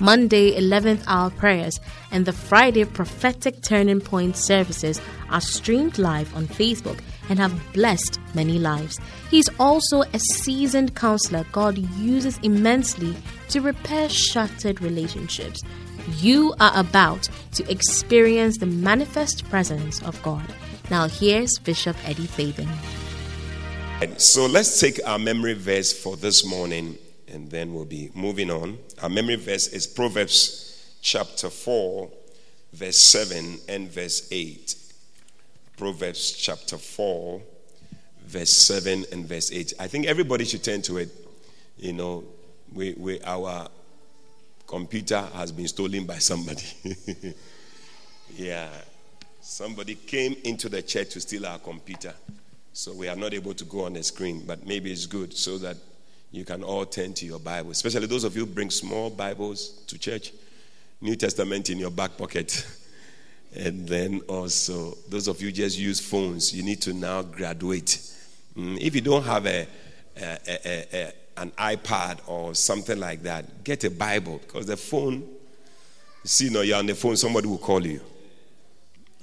[0.00, 1.78] Monday 11th hour prayers,
[2.10, 8.18] and the Friday prophetic turning point services are streamed live on Facebook and have blessed
[8.34, 8.98] many lives.
[9.30, 13.14] He's also a seasoned counselor God uses immensely
[13.50, 15.62] to repair shattered relationships.
[16.16, 20.44] You are about to experience the manifest presence of God.
[20.90, 22.68] Now, here's Bishop Eddie Fabian.
[24.16, 26.96] So, let's take our memory verse for this morning
[27.32, 28.78] and then we'll be moving on.
[29.02, 32.10] Our memory verse is Proverbs chapter 4,
[32.72, 34.74] verse 7 and verse 8.
[35.76, 37.40] Proverbs chapter 4,
[38.26, 39.74] verse 7 and verse 8.
[39.78, 41.10] I think everybody should turn to it.
[41.78, 42.24] You know,
[42.72, 43.68] we, we, our
[44.66, 46.62] computer has been stolen by somebody.
[48.36, 48.68] yeah.
[49.40, 52.12] Somebody came into the church to steal our computer.
[52.72, 55.58] So we are not able to go on the screen, but maybe it's good so
[55.58, 55.76] that
[56.32, 59.98] you can all turn to your Bible, especially those of you bring small Bibles to
[59.98, 60.32] church,
[61.00, 62.66] New Testament in your back pocket.
[63.52, 67.98] And then also, those of you just use phones, you need to now graduate.
[68.56, 69.66] Mm, if you don't have a,
[70.16, 75.14] a, a, a an iPad or something like that, get a Bible because the phone,
[75.14, 75.26] you
[76.26, 78.00] see, no, you're on the phone, somebody will call you.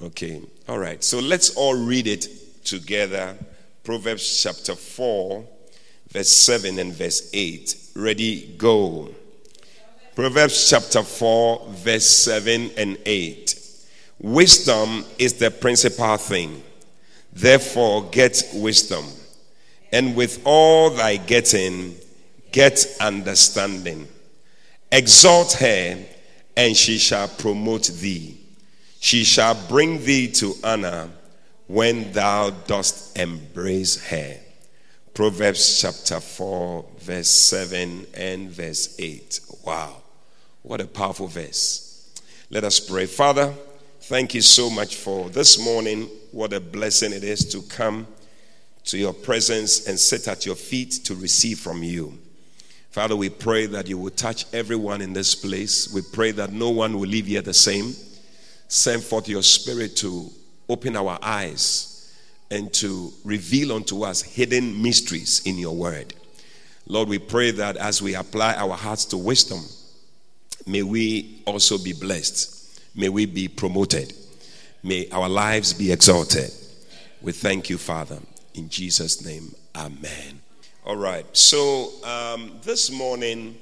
[0.01, 1.03] Okay, all right.
[1.03, 2.27] So let's all read it
[2.65, 3.35] together.
[3.83, 5.45] Proverbs chapter 4,
[6.09, 7.75] verse 7 and verse 8.
[7.95, 9.09] Ready, go.
[10.15, 13.59] Proverbs chapter 4, verse 7 and 8.
[14.19, 16.63] Wisdom is the principal thing.
[17.33, 19.05] Therefore, get wisdom.
[19.91, 21.95] And with all thy getting,
[22.51, 24.07] get understanding.
[24.91, 26.03] Exalt her,
[26.55, 28.39] and she shall promote thee.
[28.99, 31.09] She shall bring thee to honor
[31.67, 34.37] when thou dost embrace her.
[35.17, 39.39] Proverbs chapter 4, verse 7 and verse 8.
[39.65, 40.03] Wow,
[40.61, 42.13] what a powerful verse.
[42.51, 43.07] Let us pray.
[43.07, 43.51] Father,
[44.01, 46.07] thank you so much for this morning.
[46.31, 48.05] What a blessing it is to come
[48.83, 52.15] to your presence and sit at your feet to receive from you.
[52.91, 55.91] Father, we pray that you will touch everyone in this place.
[55.91, 57.95] We pray that no one will leave here the same.
[58.67, 60.29] Send forth your spirit to
[60.69, 61.96] open our eyes
[62.49, 66.13] and to reveal unto us hidden mysteries in your word.
[66.87, 69.59] Lord, we pray that as we apply our hearts to wisdom,
[70.65, 72.81] may we also be blessed.
[72.95, 74.13] May we be promoted.
[74.83, 76.49] May our lives be exalted.
[77.21, 78.19] We thank you, Father.
[78.53, 80.41] In Jesus' name, amen.
[80.85, 81.25] All right.
[81.35, 83.57] So um, this morning,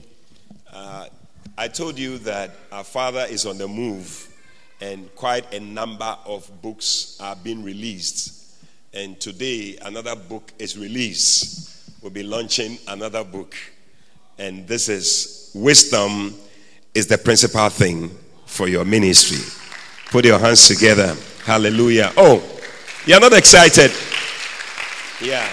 [0.71, 1.07] uh,
[1.57, 4.27] I told you that our Father is on the move,
[4.81, 8.44] and quite a number of books are being released.
[8.95, 11.91] And today, another book is released.
[12.01, 13.53] We'll be launching another book,
[14.39, 16.33] and this is Wisdom
[16.93, 18.09] is the principal thing
[18.45, 19.39] for your ministry.
[20.11, 21.13] Put your hands together.
[21.43, 22.13] Hallelujah.
[22.15, 22.41] Oh,
[23.05, 23.91] you're not excited.
[25.21, 25.45] Yeah.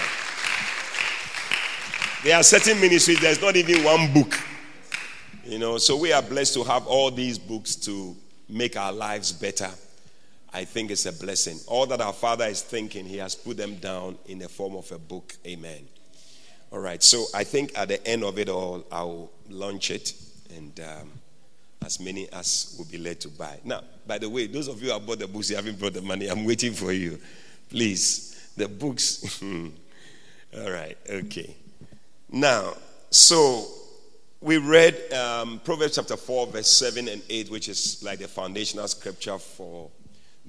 [2.23, 4.39] There are certain ministries, there's not even one book.
[5.43, 8.15] You know, so we are blessed to have all these books to
[8.47, 9.69] make our lives better.
[10.53, 11.59] I think it's a blessing.
[11.67, 14.91] All that our Father is thinking, He has put them down in the form of
[14.91, 15.35] a book.
[15.47, 15.87] Amen.
[16.71, 20.13] All right, so I think at the end of it all, I'll launch it,
[20.55, 21.11] and um,
[21.85, 23.59] as many as will be led to buy.
[23.63, 25.93] Now, by the way, those of you who have bought the books, you haven't brought
[25.93, 27.19] the money, I'm waiting for you.
[27.69, 29.41] Please the books.
[29.43, 31.55] All right, okay.
[32.31, 32.73] Now,
[33.09, 33.65] so
[34.41, 38.87] we read um, Proverbs chapter 4, verse 7 and 8, which is like the foundational
[38.87, 39.89] scripture for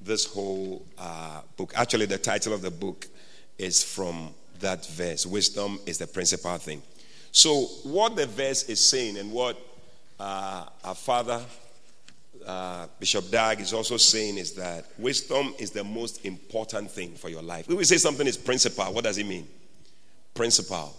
[0.05, 1.73] this whole uh, book.
[1.75, 3.07] Actually, the title of the book
[3.57, 6.81] is from that verse Wisdom is the principal thing.
[7.31, 9.57] So, what the verse is saying and what
[10.19, 11.41] uh, our father
[12.45, 17.29] uh, Bishop Dag is also saying is that wisdom is the most important thing for
[17.29, 17.67] your life.
[17.67, 19.47] When we say something is principal, what does it mean?
[20.33, 20.95] Principal.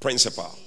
[0.00, 0.58] Principal.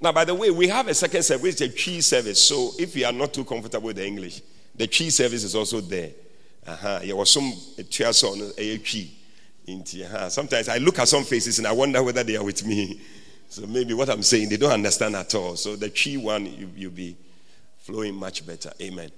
[0.00, 2.42] Now, by the way, we have a second service, a Twi service.
[2.42, 4.42] So if you are not too comfortable with the English,
[4.74, 6.10] the Twi service is also there.
[6.66, 7.00] Uh-huh.
[7.02, 9.16] There was some on a tree.
[9.68, 10.28] Uh-huh.
[10.28, 13.00] Sometimes I look at some faces and I wonder whether they are with me.
[13.50, 15.56] So maybe what I'm saying, they don't understand at all.
[15.56, 17.16] So the Twi one, you, you'll be
[17.78, 18.70] flowing much better.
[18.80, 19.10] Amen.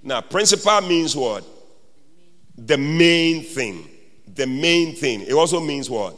[0.00, 1.44] Now, principal means what?
[2.56, 3.88] The main thing.
[4.34, 5.22] the main thing.
[5.22, 6.16] It also means what?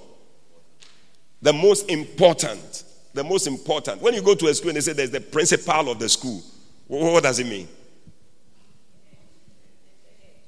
[1.40, 2.84] The most important.
[3.14, 4.00] The most important.
[4.02, 6.42] When you go to a school and they say there's the principal of the school,
[6.86, 7.68] what does it mean?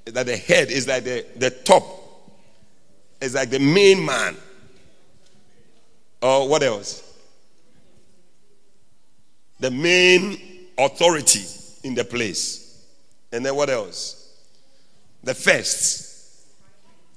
[0.06, 1.82] That the head is like the, the top,
[3.20, 4.36] it's like the main man.
[6.20, 7.02] Or what else?
[9.60, 10.38] The main
[10.76, 11.44] authority
[11.84, 12.84] in the place.
[13.32, 14.20] And then what else?
[15.22, 16.46] The first,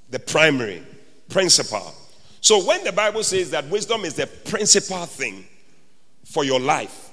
[0.10, 0.82] the primary,
[1.30, 1.94] principal.
[2.40, 5.46] So when the Bible says that wisdom is the principal thing
[6.26, 7.10] for your life,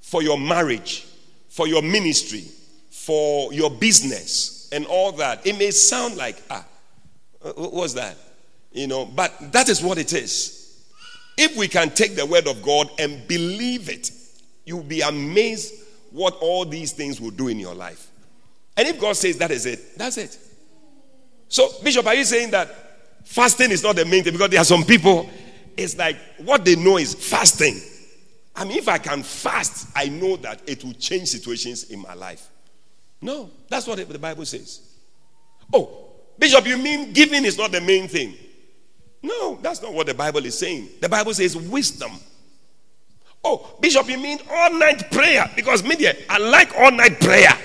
[0.00, 1.06] for your marriage,
[1.48, 2.44] for your ministry,
[2.90, 6.64] for your business, and all that, it may sound like, ah,
[7.40, 8.16] what was that?
[8.72, 10.56] You know, but that is what it is.
[11.36, 14.10] If we can take the word of God and believe it,
[14.64, 15.74] you'll be amazed
[16.10, 18.08] what all these things will do in your life.
[18.76, 20.38] And if God says that is it, that's it.
[21.48, 22.68] So, Bishop, are you saying that
[23.24, 24.32] fasting is not the main thing?
[24.32, 25.28] Because there are some people,
[25.76, 27.80] it's like what they know is fasting.
[28.54, 32.14] I mean, if I can fast, I know that it will change situations in my
[32.14, 32.48] life.
[33.22, 34.80] No, that's what the Bible says.
[35.72, 36.08] Oh,
[36.38, 38.34] Bishop, you mean giving is not the main thing?
[39.22, 40.88] No, that's not what the Bible is saying.
[41.00, 42.12] The Bible says wisdom
[43.42, 45.50] Oh, Bishop, you mean all night prayer?
[45.56, 47.56] Because media, I like all night prayer.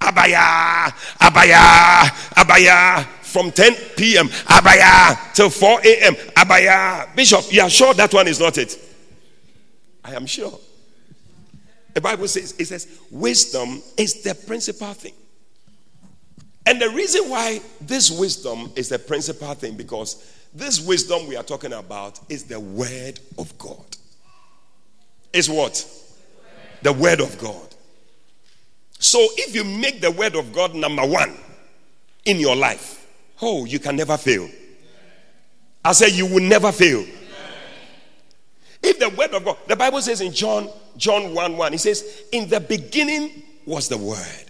[0.00, 4.28] Abaya, abaya, abaya, from 10 p.m.
[4.28, 6.14] Abaya till 4 a.m.
[6.36, 7.14] Abaya.
[7.16, 8.78] Bishop, you are sure that one is not it?
[10.04, 10.52] I am sure.
[11.94, 15.14] The Bible says, it says, wisdom is the principal thing.
[16.66, 21.42] And the reason why this wisdom is the principal thing, because this wisdom we are
[21.42, 23.84] talking about is the word of God
[25.34, 25.84] is what?
[26.82, 27.68] The Word of God.
[28.98, 31.34] So if you make the Word of God number one
[32.24, 33.06] in your life,
[33.42, 34.48] oh, you can never fail.
[35.84, 37.04] I say you will never fail.
[38.84, 42.24] If the Word of God, the Bible says in John, John 1 1, it says,
[42.32, 44.44] In the beginning was the Word,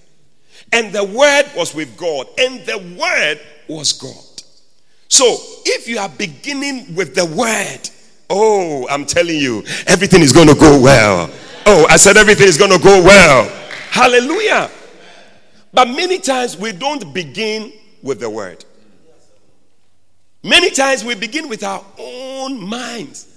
[0.73, 4.43] and the Word was with God, and the Word was God.
[5.09, 7.91] So if you are beginning with the Word,
[8.31, 11.31] Oh, I'm telling you, everything is going to go well.
[11.67, 13.49] Oh, I said everything is going to go well.
[13.91, 14.71] Hallelujah.
[15.73, 17.73] But many times we don't begin
[18.03, 18.65] with the word.
[20.43, 23.34] Many times we begin with our own minds.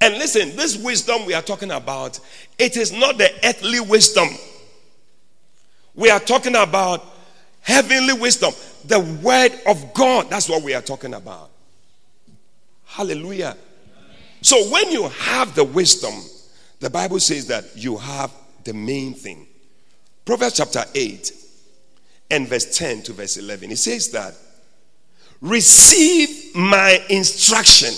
[0.00, 2.20] And listen, this wisdom we are talking about,
[2.58, 4.28] it is not the earthly wisdom.
[5.94, 7.04] We are talking about
[7.62, 8.52] heavenly wisdom,
[8.84, 10.30] the word of God.
[10.30, 11.50] That's what we are talking about.
[12.86, 13.56] Hallelujah.
[14.40, 16.14] So when you have the wisdom,
[16.80, 18.32] the Bible says that you have
[18.64, 19.46] the main thing.
[20.24, 21.32] Proverbs chapter 8
[22.30, 23.72] and verse 10 to verse 11.
[23.72, 24.34] It says that
[25.40, 27.92] receive my instruction.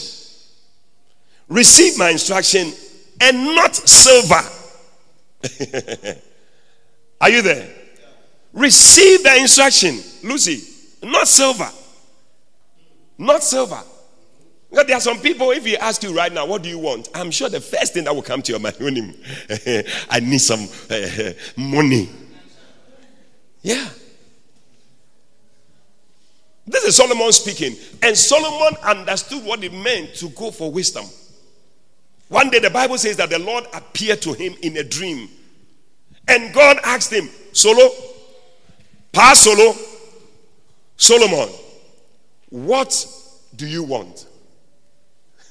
[1.51, 2.73] Receive my instruction
[3.21, 4.41] and not silver.
[7.21, 7.69] Are you there?
[8.53, 10.63] Receive the instruction, Lucy,
[11.03, 11.69] not silver.
[13.19, 13.83] Not silver.
[14.71, 17.09] Because there are some people, if you ask you right now, what do you want?
[17.15, 18.77] I'm sure the first thing that will come to your mind,
[20.09, 20.69] I need some
[21.57, 22.09] money.
[23.63, 23.89] Yeah.
[26.65, 27.77] This is Solomon speaking.
[28.03, 31.05] And Solomon understood what it meant to go for wisdom.
[32.31, 35.29] One day, the Bible says that the Lord appeared to him in a dream.
[36.29, 37.91] And God asked him, Solo,
[39.13, 39.75] Pa Solo,
[40.97, 41.49] Solomon,
[42.51, 43.05] what
[43.57, 44.29] do you want?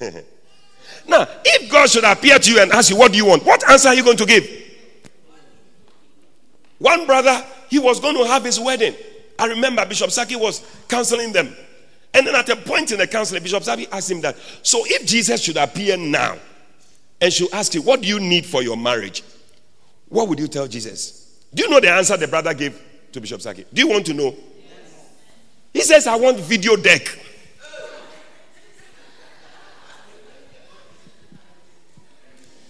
[0.00, 3.44] now, if God should appear to you and ask you, What do you want?
[3.44, 4.48] What answer are you going to give?
[6.78, 8.94] One brother, he was going to have his wedding.
[9.38, 11.54] I remember Bishop Saki was counseling them.
[12.14, 15.06] And then at a point in the counseling, Bishop Saki asked him that, So if
[15.06, 16.38] Jesus should appear now
[17.20, 19.22] and should ask you, What do you need for your marriage?
[20.08, 21.44] What would you tell Jesus?
[21.54, 22.80] Do you know the answer the brother gave
[23.12, 23.64] to Bishop Saki?
[23.72, 24.34] Do you want to know?
[24.34, 25.10] Yes.
[25.72, 27.18] He says, I want video deck.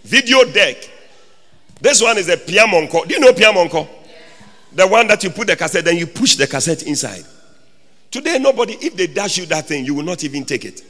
[0.04, 0.76] Video deck.
[1.80, 3.06] This one is a piamonco.
[3.06, 3.88] Do you know piamonco?
[4.72, 7.24] The one that you put the cassette, then you push the cassette inside.
[8.10, 10.82] Today, nobody, if they dash you that thing, you will not even take it.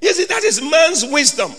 [0.00, 1.52] You see, that is man's wisdom.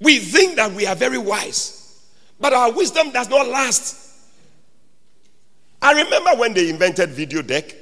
[0.00, 2.00] We think that we are very wise,
[2.40, 4.02] but our wisdom does not last.
[5.80, 7.74] I remember when they invented video deck.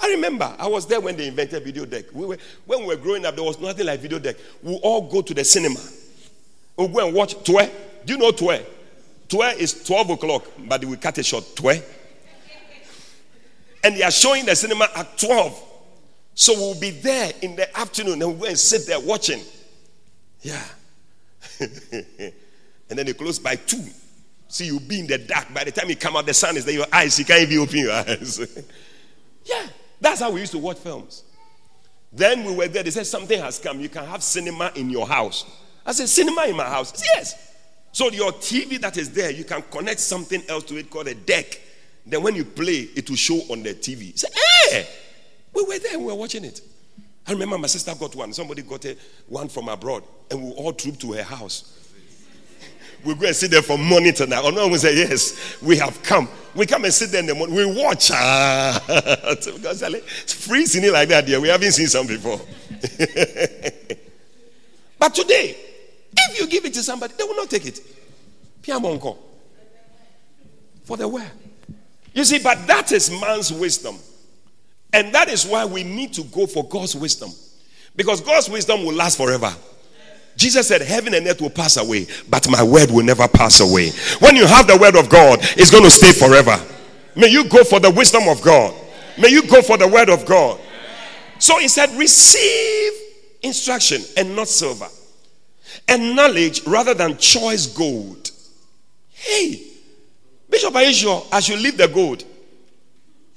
[0.00, 2.06] I remember I was there when they invented video deck.
[2.12, 4.36] We were, when we were growing up, there was nothing like video deck.
[4.62, 5.80] We all go to the cinema.
[6.76, 7.70] We'll go and watch Twe.
[8.04, 8.64] Do you know Twe?
[9.28, 11.44] Twe is 12 o'clock, but we cut it short.
[11.54, 11.82] Twe.
[13.84, 15.62] and they are showing the cinema at 12.
[16.34, 19.40] So we'll be there in the afternoon and we'll go and sit there watching.
[20.42, 20.62] Yeah.
[21.60, 22.32] and
[22.88, 23.78] then they close by 2.
[24.48, 25.52] See, you'll be in the dark.
[25.54, 27.58] By the time you come out, the sun is there, your eyes, you can't even
[27.58, 28.64] open your eyes.
[29.44, 29.66] yeah,
[30.00, 31.24] that's how we used to watch films.
[32.12, 33.80] Then we were there, they said, Something has come.
[33.80, 35.44] You can have cinema in your house.
[35.84, 36.96] I said, Cinema in my house?
[36.96, 37.52] Said, yes.
[37.90, 41.14] So your TV that is there, you can connect something else to it called a
[41.14, 41.60] deck.
[42.06, 44.16] Then when you play, it will show on the TV.
[44.16, 44.30] Said,
[44.70, 44.86] Hey,
[45.54, 46.60] we were there, we were watching it.
[47.26, 48.32] I remember my sister got one.
[48.32, 48.96] Somebody got a,
[49.28, 51.80] one from abroad, and we all trooped to her house.
[53.04, 54.42] We go and sit there for morning to night.
[54.54, 56.28] No one say, Yes, we have come.
[56.54, 57.54] We come and sit there in the morning.
[57.54, 58.10] We watch.
[60.26, 61.40] It's freezing it like that here.
[61.40, 62.40] We haven't seen some before.
[64.98, 65.56] but today,
[66.16, 67.80] if you give it to somebody, they will not take it.
[70.84, 71.30] For the where?
[72.14, 73.98] You see, but that is man's wisdom.
[74.94, 77.30] And that is why we need to go for God's wisdom.
[77.96, 79.52] Because God's wisdom will last forever.
[80.36, 83.90] Jesus said, Heaven and earth will pass away, but my word will never pass away.
[84.20, 86.56] When you have the word of God, it's going to stay forever.
[87.16, 88.72] May you go for the wisdom of God.
[89.18, 90.60] May you go for the word of God.
[91.40, 92.92] So he said, Receive
[93.42, 94.88] instruction and not silver,
[95.88, 98.30] and knowledge rather than choice gold.
[99.10, 99.60] Hey,
[100.48, 102.24] Bishop, sure I should leave the gold?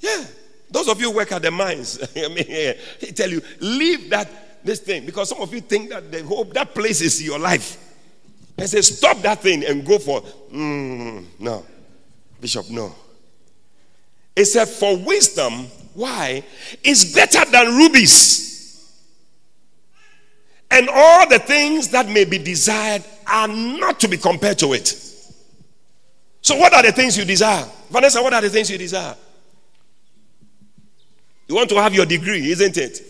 [0.00, 0.24] Yeah.
[0.70, 4.64] Those of you who work at the mines, I mean, he tell you, leave that
[4.64, 7.84] this thing because some of you think that the hope that place is your life.
[8.58, 11.64] I say, stop that thing and go for mm, no,
[12.40, 12.94] Bishop, no.
[14.34, 16.44] It said, for wisdom, why
[16.84, 18.46] is better than rubies.
[20.70, 24.86] And all the things that may be desired are not to be compared to it.
[26.40, 27.66] So, what are the things you desire?
[27.90, 29.16] Vanessa, what are the things you desire?
[31.48, 33.00] You want to have your degree, isn't it?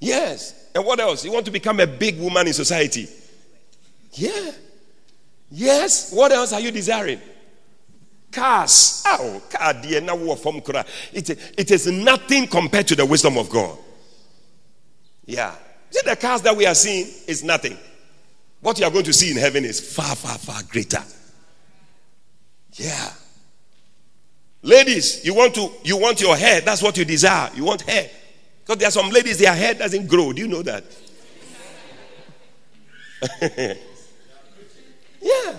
[0.00, 0.70] Yes.
[0.74, 1.24] And what else?
[1.24, 3.06] You want to become a big woman in society?
[4.12, 4.50] Yeah.
[5.50, 6.12] Yes.
[6.12, 7.20] What else are you desiring?
[8.32, 9.02] Cars.
[9.06, 13.76] Oh, car it, it is nothing compared to the wisdom of God.
[15.26, 15.54] Yeah.
[15.90, 17.76] See, the cars that we are seeing is nothing.
[18.60, 21.02] What you are going to see in heaven is far, far, far greater.
[22.72, 23.12] Yeah.
[24.62, 27.50] Ladies, you want to you want your hair, that's what you desire.
[27.54, 28.08] You want hair.
[28.60, 30.32] Because there are some ladies, their hair doesn't grow.
[30.32, 30.84] Do you know that?
[35.20, 35.54] yeah.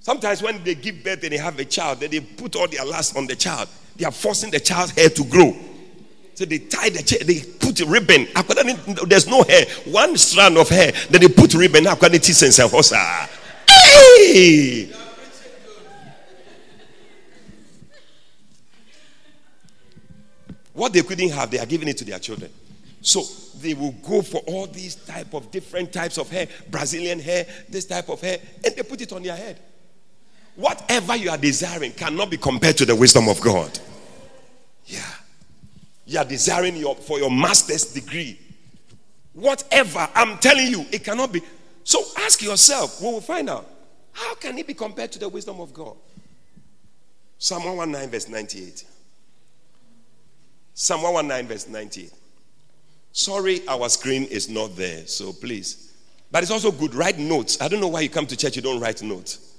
[0.00, 2.84] Sometimes when they give birth and they have a child, then they put all their
[2.84, 3.68] last on the child.
[3.94, 5.54] They are forcing the child's hair to grow.
[6.34, 8.26] So they tie the chair, they put a ribbon.
[9.06, 10.92] There's no hair, one strand of hair.
[11.08, 11.84] Then they put ribbon.
[13.68, 14.92] Hey!
[20.72, 22.50] What they couldn't have, they are giving it to their children.
[23.02, 23.22] So
[23.60, 27.84] they will go for all these type of different types of hair, Brazilian hair, this
[27.84, 29.58] type of hair, and they put it on their head.
[30.54, 33.78] Whatever you are desiring cannot be compared to the wisdom of God.
[34.86, 35.00] Yeah.
[36.06, 38.38] You are desiring your, for your master's degree.
[39.32, 41.42] Whatever, I'm telling you, it cannot be.
[41.84, 43.66] So ask yourself, we will find out.
[44.12, 45.96] How can it be compared to the wisdom of God?
[47.38, 48.84] Psalm 119, verse 98.
[50.74, 52.10] Psalm 119, verse 19.
[53.12, 55.92] Sorry, our screen is not there, so please.
[56.30, 56.94] But it's also good.
[56.94, 57.60] Write notes.
[57.60, 59.54] I don't know why you come to church, you don't write notes.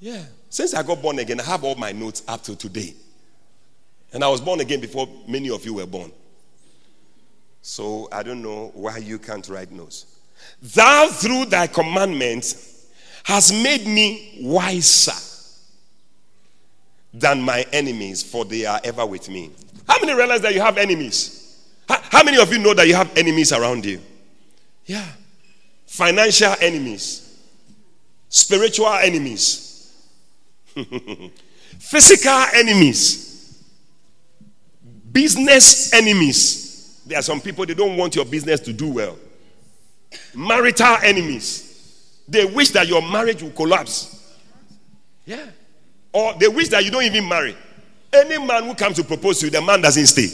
[0.00, 0.22] Yeah.
[0.50, 2.94] Since I got born again, I have all my notes up to today.
[4.12, 6.10] And I was born again before many of you were born.
[7.62, 10.18] So I don't know why you can't write notes.
[10.62, 12.86] Thou, through thy commandments,
[13.24, 15.25] has made me wiser
[17.18, 19.50] than my enemies, for they are ever with me.
[19.88, 21.64] How many realize that you have enemies?
[21.88, 24.00] How, how many of you know that you have enemies around you?
[24.84, 25.06] Yeah.
[25.86, 27.40] Financial enemies,
[28.28, 29.94] spiritual enemies,
[31.78, 33.62] physical enemies,
[35.10, 37.02] business enemies.
[37.06, 39.16] There are some people they don't want your business to do well.
[40.34, 42.22] Marital enemies.
[42.28, 44.34] They wish that your marriage will collapse.
[45.24, 45.46] Yeah.
[46.16, 47.54] Or they wish that you don't even marry.
[48.10, 50.28] Any man who comes to propose to you, the man doesn't stay.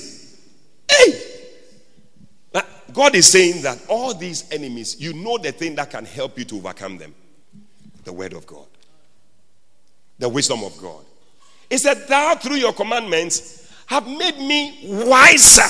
[0.89, 2.63] Hey!
[2.93, 6.45] God is saying that all these enemies, you know the thing that can help you
[6.45, 7.13] to overcome them
[8.05, 8.67] the word of God,
[10.21, 11.05] the wisdom of God.
[11.69, 15.69] He said, Thou through your commandments have made me wiser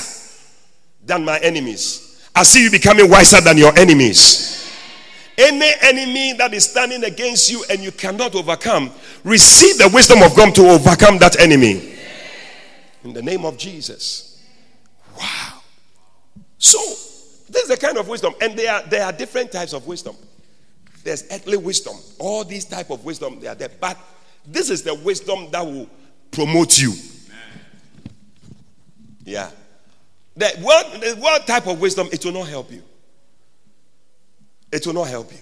[1.06, 2.28] than my enemies.
[2.36, 4.61] I see you becoming wiser than your enemies.
[5.38, 8.90] Any enemy that is standing against you and you cannot overcome,
[9.24, 11.94] receive the wisdom of God to overcome that enemy.
[13.04, 14.42] In the name of Jesus.
[15.18, 15.60] Wow.
[16.58, 16.78] So,
[17.48, 18.34] this is the kind of wisdom.
[18.40, 20.16] And there are, there are different types of wisdom.
[21.02, 21.96] There's earthly wisdom.
[22.18, 23.70] All these type of wisdom, they are there.
[23.80, 23.98] But
[24.46, 25.88] this is the wisdom that will
[26.30, 26.92] promote you.
[29.24, 29.50] Yeah.
[30.36, 32.82] The world, the type of wisdom, it will not help you.
[34.72, 35.38] It will not help you.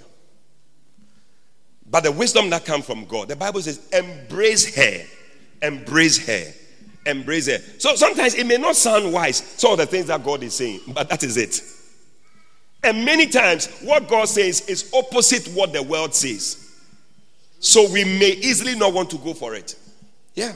[1.88, 5.04] But the wisdom that comes from God, the Bible says, embrace her.
[5.62, 6.52] Embrace her.
[7.06, 7.58] Embrace her.
[7.78, 10.80] So sometimes it may not sound wise, some of the things that God is saying,
[10.88, 11.62] but that is it.
[12.82, 16.66] And many times, what God says is opposite what the world says.
[17.58, 19.76] So we may easily not want to go for it.
[20.34, 20.54] Yeah.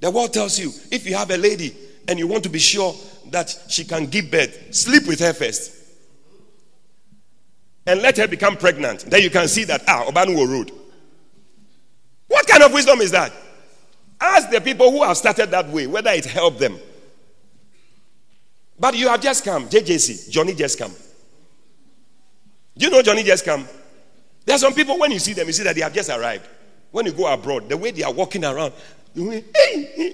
[0.00, 1.74] The world tells you if you have a lady
[2.08, 2.94] and you want to be sure
[3.30, 5.77] that she can give birth, sleep with her first.
[7.88, 9.06] And let her become pregnant.
[9.10, 10.70] Then you can see that, ah, Obanuwo Road.
[12.26, 13.32] What kind of wisdom is that?
[14.20, 16.78] Ask the people who have started that way whether it helped them.
[18.78, 20.92] But you have just come, JJC, Johnny just come.
[22.76, 23.66] Do you know Johnny just come?
[24.44, 26.46] There are some people, when you see them, you see that they have just arrived.
[26.90, 28.74] When you go abroad, the way they are walking around,
[29.14, 29.32] you,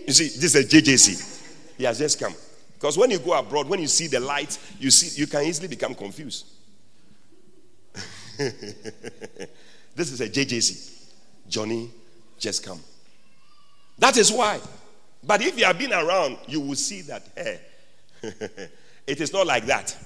[0.08, 1.76] see, this is JJC.
[1.76, 2.34] He has just come.
[2.74, 5.66] Because when you go abroad, when you see the light, you see you can easily
[5.66, 6.53] become confused.
[9.94, 10.92] this is a JJC.
[11.48, 11.90] Johnny
[12.38, 12.80] just come.
[13.98, 14.60] That is why.
[15.22, 17.60] But if you have been around, you will see that hey,
[19.06, 19.96] it is not like that.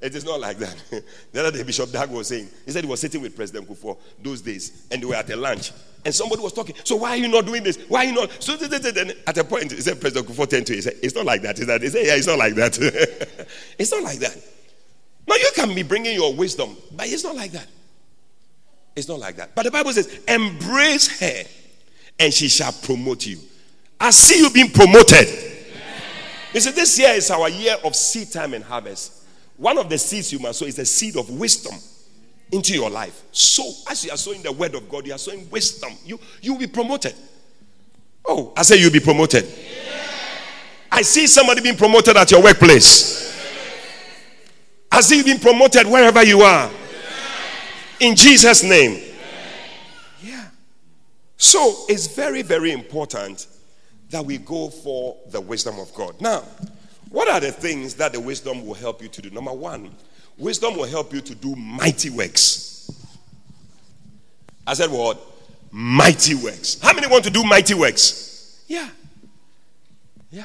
[0.00, 0.76] It is not like that.
[1.32, 3.96] the other day, Bishop Dag was saying, he said he was sitting with President Kufuor
[4.22, 5.72] those days, and they were at a lunch,
[6.04, 6.74] and somebody was talking.
[6.84, 7.78] So why are you not doing this?
[7.88, 8.42] Why are you not?
[8.42, 11.14] So then at a point, he said, President Kufuor turned to him, he said, "It's
[11.14, 12.76] not like that." He said, "Yeah, it's not like that.
[13.78, 14.36] it's not like that."
[15.34, 17.66] Now you can be bringing your wisdom, but it's not like that.
[18.94, 19.52] It's not like that.
[19.56, 21.44] But the Bible says, "Embrace her,
[22.20, 23.40] and she shall promote you."
[23.98, 25.26] I see you being promoted.
[26.52, 29.10] You see, this year is our year of seed time and harvest.
[29.56, 31.74] One of the seeds you must sow is the seed of wisdom
[32.52, 33.22] into your life.
[33.32, 35.94] So, as you are sowing the word of God, you are sowing wisdom.
[36.06, 37.16] You you will be promoted.
[38.24, 39.44] Oh, I say you'll be promoted.
[39.44, 40.06] Yeah.
[40.92, 43.23] I see somebody being promoted at your workplace.
[44.94, 46.70] I see been promoted wherever you are.
[47.98, 49.02] In Jesus' name.
[50.22, 50.44] Yeah.
[51.36, 53.48] So it's very, very important
[54.10, 56.20] that we go for the wisdom of God.
[56.20, 56.44] Now,
[57.08, 59.30] what are the things that the wisdom will help you to do?
[59.30, 59.92] Number one,
[60.38, 62.88] wisdom will help you to do mighty works.
[64.64, 65.20] I said, what?
[65.72, 66.80] Mighty works.
[66.80, 68.62] How many want to do mighty works?
[68.68, 68.88] Yeah.
[70.30, 70.44] Yeah.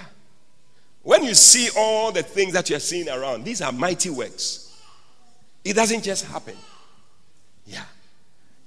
[1.04, 4.78] When you see all the things that you're seeing around, these are mighty works.
[5.64, 6.56] It doesn't just happen.
[7.66, 7.84] Yeah.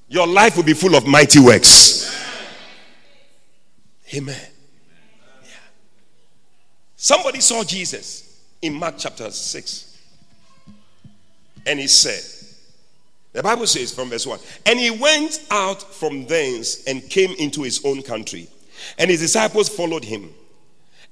[0.09, 2.15] Your life will be full of mighty works.
[4.15, 4.41] Amen.
[6.97, 9.99] Somebody saw Jesus in Mark chapter 6.
[11.67, 12.23] And he said,
[13.33, 17.63] the Bible says from verse 1 And he went out from thence and came into
[17.63, 18.49] his own country,
[18.99, 20.33] and his disciples followed him.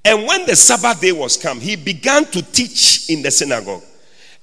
[0.03, 3.83] And when the Sabbath day was come, he began to teach in the synagogue.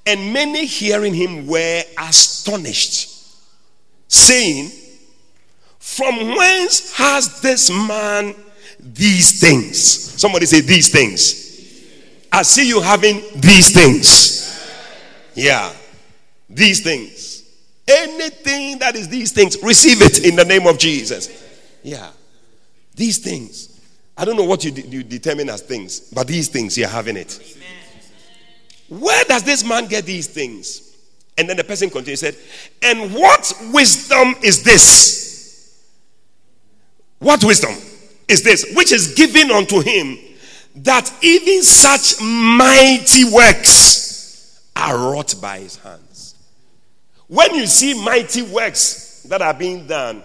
[0.06, 3.10] And many hearing him were astonished,
[4.06, 4.70] saying,
[5.78, 8.34] From whence has this man
[8.78, 9.78] these things.
[10.20, 11.46] Somebody say these things.
[12.30, 14.38] I see you having these things.
[15.34, 15.72] Yeah.
[16.48, 17.42] These things.
[17.86, 21.28] Anything that is these things, receive it in the name of Jesus.
[21.82, 22.10] Yeah.
[22.94, 23.67] These things.
[24.18, 27.56] I don't know what you, you determine as things, but these things, you're having it.
[28.88, 30.96] Where does this man get these things?
[31.38, 32.36] And then the person continued, said,
[32.82, 35.86] And what wisdom is this?
[37.20, 37.74] What wisdom?
[38.28, 40.18] is this, which is given unto him,
[40.76, 46.34] that even such mighty works are wrought by his hands.
[47.26, 50.22] When you see mighty works that are being done,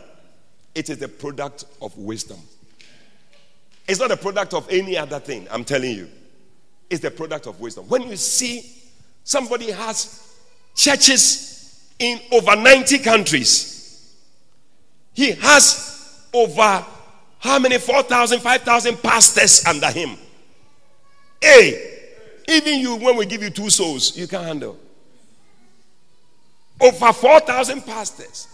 [0.75, 2.37] it is the product of wisdom.
[3.87, 6.09] It's not a product of any other thing, I'm telling you.
[6.89, 7.85] It's the product of wisdom.
[7.87, 8.71] When you see
[9.23, 10.37] somebody has
[10.75, 14.15] churches in over 90 countries,
[15.13, 16.85] he has over
[17.43, 17.77] how many?
[17.77, 20.15] 4,000, 5,000 pastors under him.
[21.41, 21.99] Hey,
[22.47, 24.77] even you, when we give you two souls, you can't handle.
[26.79, 28.47] Over 4,000 pastors,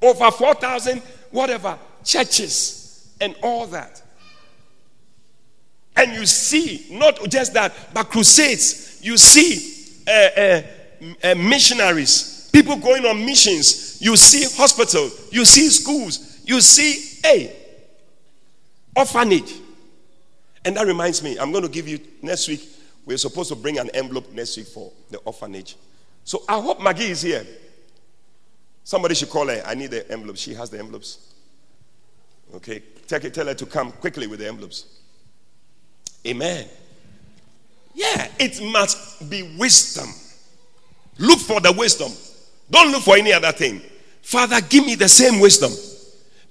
[0.00, 4.00] over 4,000, whatever, churches, and all that.
[6.00, 9.00] And you see, not just that, but crusades.
[9.02, 10.62] You see uh, uh,
[11.22, 14.00] uh, missionaries, people going on missions.
[14.00, 15.10] You see hospital.
[15.30, 16.40] You see schools.
[16.46, 17.54] You see, hey,
[18.96, 19.52] orphanage.
[20.64, 22.66] And that reminds me, I'm going to give you next week.
[23.04, 25.76] We're supposed to bring an envelope next week for the orphanage.
[26.24, 27.46] So I hope Maggie is here.
[28.84, 29.62] Somebody should call her.
[29.66, 30.38] I need the envelope.
[30.38, 31.34] She has the envelopes.
[32.54, 32.82] Okay.
[33.06, 34.99] Tell her to come quickly with the envelopes.
[36.26, 36.68] Amen.
[37.94, 40.08] Yeah, it must be wisdom.
[41.18, 42.12] Look for the wisdom.
[42.70, 43.82] Don't look for any other thing.
[44.22, 45.72] Father, give me the same wisdom.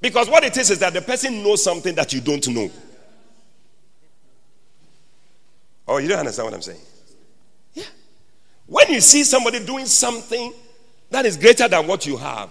[0.02, 2.70] Because what it is is that the person knows something that you don't know.
[5.88, 6.80] Oh, you don't understand what I'm saying?
[7.74, 7.84] Yeah.
[8.68, 10.54] When you see somebody doing something
[11.10, 12.50] that is greater than what you have,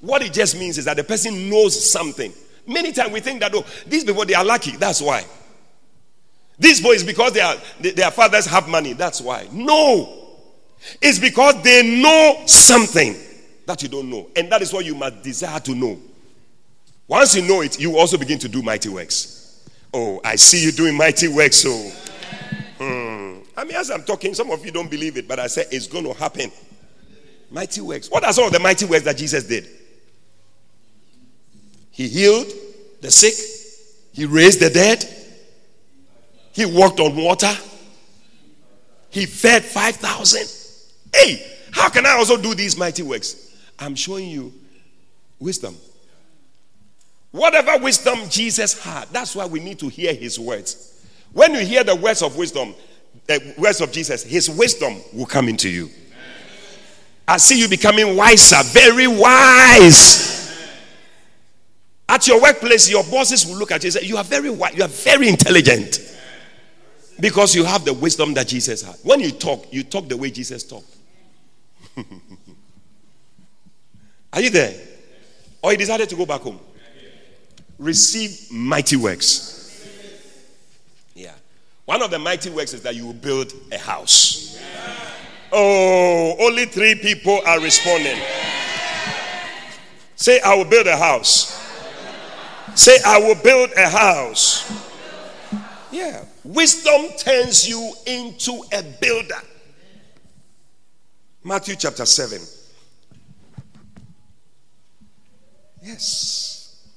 [0.00, 2.32] what it just means is that the person knows something.
[2.66, 4.72] Many times we think that, oh, these people, they are lucky.
[4.72, 5.24] That's why.
[6.62, 8.92] These boys, because they are, their fathers have money.
[8.92, 9.48] That's why.
[9.50, 10.28] No.
[11.00, 13.16] It's because they know something
[13.66, 14.30] that you don't know.
[14.36, 15.98] And that is what you must desire to know.
[17.08, 19.68] Once you know it, you also begin to do mighty works.
[19.92, 21.56] Oh, I see you doing mighty works.
[21.56, 21.72] So,
[22.78, 23.40] hmm.
[23.56, 25.88] I mean, as I'm talking, some of you don't believe it, but I say it's
[25.88, 26.52] going to happen.
[27.50, 28.08] Mighty works.
[28.08, 29.66] What are some of the mighty works that Jesus did?
[31.90, 32.46] He healed
[33.00, 33.34] the sick,
[34.12, 35.04] he raised the dead,
[36.52, 37.52] he walked on water,
[39.10, 40.46] he fed 5,000.
[41.14, 43.54] Hey, how can I also do these mighty works?
[43.78, 44.52] I'm showing you
[45.38, 45.76] wisdom.
[47.30, 51.06] Whatever wisdom Jesus had, that's why we need to hear his words.
[51.32, 52.74] When you hear the words of wisdom,
[53.26, 55.88] the words of Jesus, his wisdom will come into you.
[57.26, 60.32] I see you becoming wiser, very wise.
[62.08, 64.74] At your workplace, your bosses will look at you and say, You are very wise,
[64.76, 66.11] you are very intelligent.
[67.22, 68.96] Because you have the wisdom that Jesus had.
[69.04, 70.92] When you talk, you talk the way Jesus talked.
[74.32, 74.74] are you there?
[75.62, 76.58] Or he decided to go back home?
[77.78, 79.86] Receive mighty works.
[81.14, 81.34] Yeah.
[81.84, 84.60] One of the mighty works is that you will build a house.
[85.52, 88.18] Oh, only three people are responding.
[90.16, 91.56] Say, I will build a house.
[92.74, 94.68] Say, I will build a house.
[95.92, 96.24] Yeah.
[96.44, 99.40] Wisdom turns you into a builder.
[101.44, 102.40] Matthew chapter 7.
[105.82, 106.88] Yes.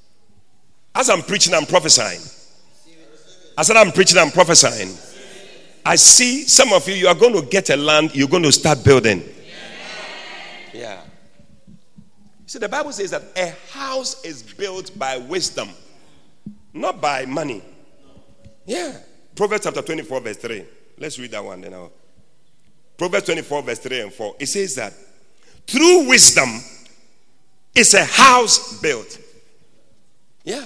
[0.94, 2.22] As I'm preaching, I'm prophesying.
[3.58, 4.96] I said, I'm preaching, I'm prophesying.
[5.86, 8.52] I see some of you, you are going to get a land, you're going to
[8.52, 9.24] start building.
[10.74, 11.02] Yeah.
[12.48, 15.70] See, the Bible says that a house is built by wisdom,
[16.74, 17.64] not by money.
[18.66, 18.98] Yeah.
[19.36, 20.66] Proverbs chapter 24, verse 3.
[20.98, 21.74] Let's read that one then.
[21.74, 21.92] I'll...
[22.98, 24.36] Proverbs 24, verse 3 and 4.
[24.40, 24.94] It says that
[25.68, 26.50] through wisdom
[27.74, 29.20] is a house built.
[30.44, 30.66] Yeah.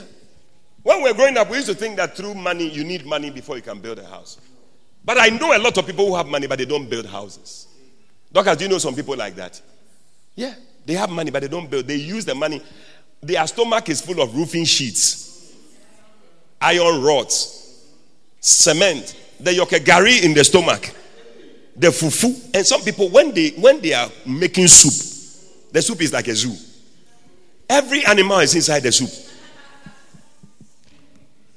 [0.83, 3.31] When we were growing up, we used to think that through money, you need money
[3.31, 4.39] before you can build a house.
[5.03, 7.67] But I know a lot of people who have money, but they don't build houses.
[8.31, 9.59] Doctors, do you know some people like that?
[10.35, 10.53] Yeah.
[10.85, 11.87] They have money, but they don't build.
[11.87, 12.61] They use the money.
[13.21, 15.53] Their stomach is full of roofing sheets,
[16.61, 17.58] iron rods,
[18.39, 20.93] cement, the yoke gari in the stomach,
[21.75, 22.53] the fufu.
[22.53, 26.35] And some people, when they when they are making soup, the soup is like a
[26.35, 26.55] zoo.
[27.69, 29.09] Every animal is inside the soup.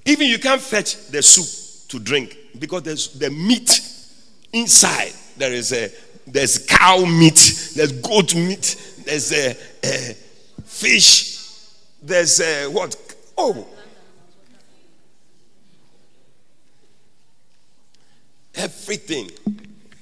[0.05, 3.81] Even you can't fetch the soup to drink because there's the meat
[4.53, 5.13] inside.
[5.37, 5.91] There is a
[6.27, 10.15] there's cow meat, there's goat meat, there's a, a
[10.65, 11.39] fish,
[12.03, 12.97] there's a what?
[13.37, 13.67] Oh,
[18.55, 19.31] everything.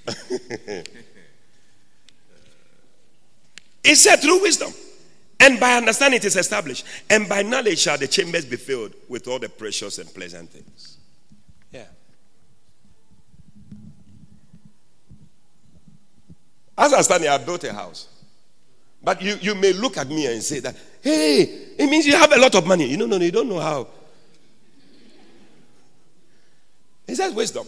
[3.85, 4.73] it said through wisdom.
[5.39, 6.85] And by understanding it is established.
[7.09, 10.99] And by knowledge shall the chambers be filled with all the precious and pleasant things.
[11.73, 11.87] Yeah.
[16.77, 18.09] As I stand here, I built a house.
[19.03, 21.43] But you, you may look at me and say that, hey,
[21.79, 22.87] it means you have a lot of money.
[22.87, 23.87] You know, no, no, you don't know how.
[27.07, 27.67] He says wisdom.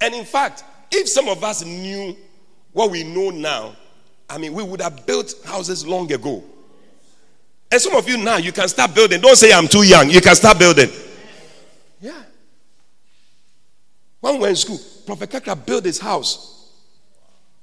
[0.00, 2.16] And in fact, if some of us knew
[2.72, 3.76] what we know now,
[4.28, 6.42] I mean, we would have built houses long ago.
[7.70, 9.20] And some of you now, you can start building.
[9.20, 10.10] Don't say I'm too young.
[10.10, 10.90] You can start building.
[12.00, 12.22] Yeah.
[14.20, 16.72] When we were in school, Prophet Kakra built his house.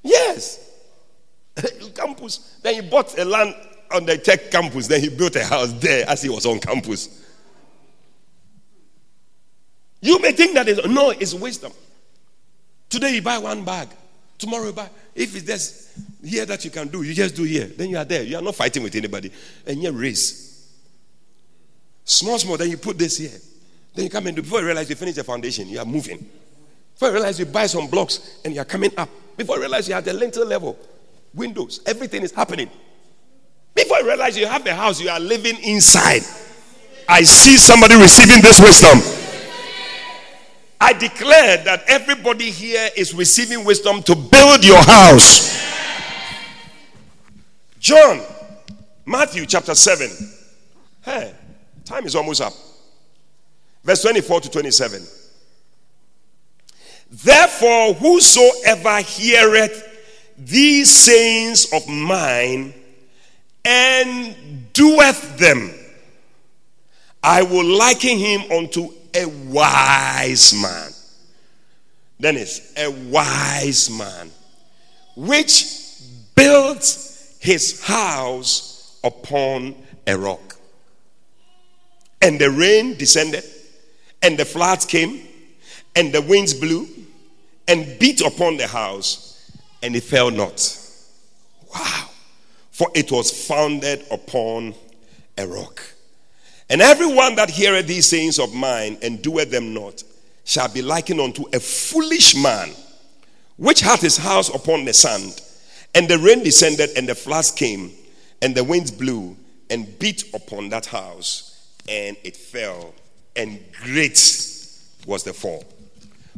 [0.02, 0.72] Yes.
[1.96, 2.58] campus.
[2.62, 3.56] Then he bought a land
[3.92, 4.88] on the tech campus.
[4.88, 7.22] Then he built a house there as he was on campus.
[10.02, 11.72] You may think that is no, it's wisdom.
[12.94, 13.88] Today you buy one bag.
[14.38, 14.88] Tomorrow you buy.
[15.16, 17.66] If it's just here that you can do, you just do here.
[17.66, 18.22] Then you are there.
[18.22, 19.32] You are not fighting with anybody.
[19.66, 20.72] And you race.
[22.04, 23.32] Small, small, then you put this here.
[23.96, 26.24] Then you come and do, before you realize you finish the foundation, you are moving.
[26.94, 29.10] Before you realize you buy some blocks and you are coming up.
[29.38, 30.78] Before you realize you at the lintel level,
[31.34, 32.70] windows, everything is happening.
[33.74, 36.22] Before you realize you have the house, you are living inside.
[37.10, 39.23] I see somebody receiving this wisdom.
[40.84, 45.58] I declare that everybody here is receiving wisdom to build your house.
[47.80, 48.20] John,
[49.06, 50.10] Matthew chapter 7.
[51.06, 51.34] Hey,
[51.86, 52.52] time is almost up.
[53.86, 55.02] Verse 24 to 27.
[57.12, 59.88] Therefore, whosoever heareth
[60.38, 62.74] these sayings of mine
[63.64, 65.74] and doeth them,
[67.24, 70.92] I will liken him unto a wise man.
[72.20, 72.38] Then
[72.78, 74.32] a wise man
[75.16, 75.66] which
[76.36, 76.84] built
[77.40, 79.76] his house upon
[80.08, 80.58] a rock.
[82.22, 83.44] And the rain descended,
[84.22, 85.28] and the floods came,
[85.96, 86.88] and the winds blew,
[87.68, 90.80] and beat upon the house, and it fell not.
[91.74, 92.10] Wow.
[92.72, 94.74] For it was founded upon
[95.38, 95.93] a rock.
[96.70, 100.04] And everyone that heareth these sayings of mine and doeth them not
[100.46, 102.72] shall be likened unto a foolish man,
[103.58, 105.42] which hath his house upon the sand.
[105.96, 107.92] And the rain descended, and the floods came,
[108.42, 109.38] and the winds blew
[109.70, 112.94] and beat upon that house, and it fell,
[113.36, 114.18] and great
[115.06, 115.64] was the fall.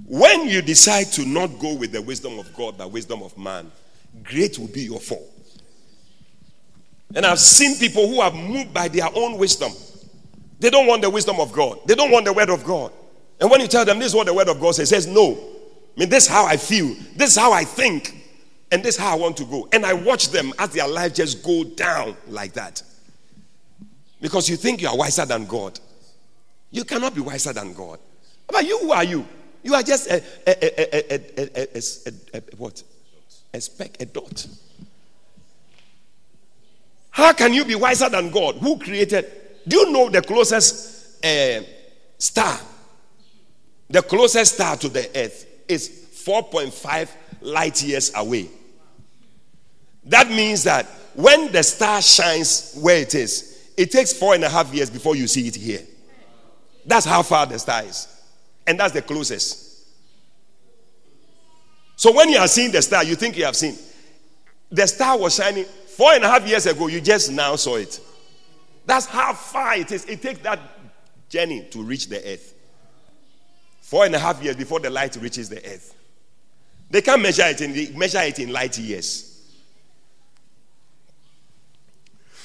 [0.05, 3.71] When you decide to not go with the wisdom of God, but wisdom of man,
[4.23, 5.27] great will be your fall.
[7.15, 9.71] And I've seen people who have moved by their own wisdom.
[10.65, 11.77] They don't want the wisdom of God.
[11.85, 12.91] They don't want the word of God.
[13.39, 15.33] And when you tell them this is what the word of God says, says no.
[15.33, 16.87] I mean, this is how I feel.
[17.15, 18.25] This is how I think.
[18.71, 19.67] And this is how I want to go.
[19.71, 22.81] And I watch them as their life just go down like that.
[24.19, 25.79] Because you think you are wiser than God.
[26.71, 27.99] You cannot be wiser than God.
[28.47, 29.23] But you, who are you?
[29.61, 32.81] You are just a, a, a, a, what?
[33.53, 34.47] A speck, a dot.
[37.11, 38.55] How can you be wiser than God?
[38.55, 39.31] Who created?
[39.67, 41.61] Do you know the closest uh,
[42.17, 42.59] star?
[43.89, 45.89] The closest star to the earth is
[46.25, 47.09] 4.5
[47.41, 48.49] light years away.
[50.05, 54.49] That means that when the star shines where it is, it takes four and a
[54.49, 55.81] half years before you see it here.
[56.85, 58.07] That's how far the star is.
[58.67, 59.65] And that's the closest.
[61.95, 63.75] So when you are seeing the star, you think you have seen.
[64.69, 66.87] The star was shining four and a half years ago.
[66.87, 67.99] You just now saw it.
[68.85, 70.05] That's how far it is.
[70.05, 70.59] It takes that
[71.29, 72.53] journey to reach the earth.
[73.81, 75.95] Four and a half years before the light reaches the earth.
[76.89, 79.31] They can't measure it in the, measure it in light years.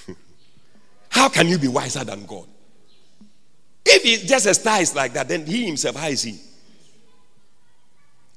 [1.09, 2.47] how can you be wiser than God?
[3.85, 6.39] If he just a star is like that, then he himself, how is he?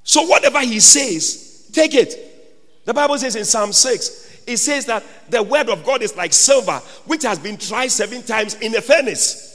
[0.04, 2.84] So whatever he says, take it.
[2.86, 6.34] The Bible says in Psalm 6, it says that the word of God is like
[6.34, 9.51] silver, which has been tried seven times in a furnace.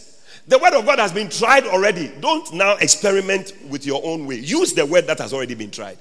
[0.47, 2.11] The word of God has been tried already.
[2.21, 4.37] Don't now experiment with your own way.
[4.37, 5.99] Use the word that has already been tried.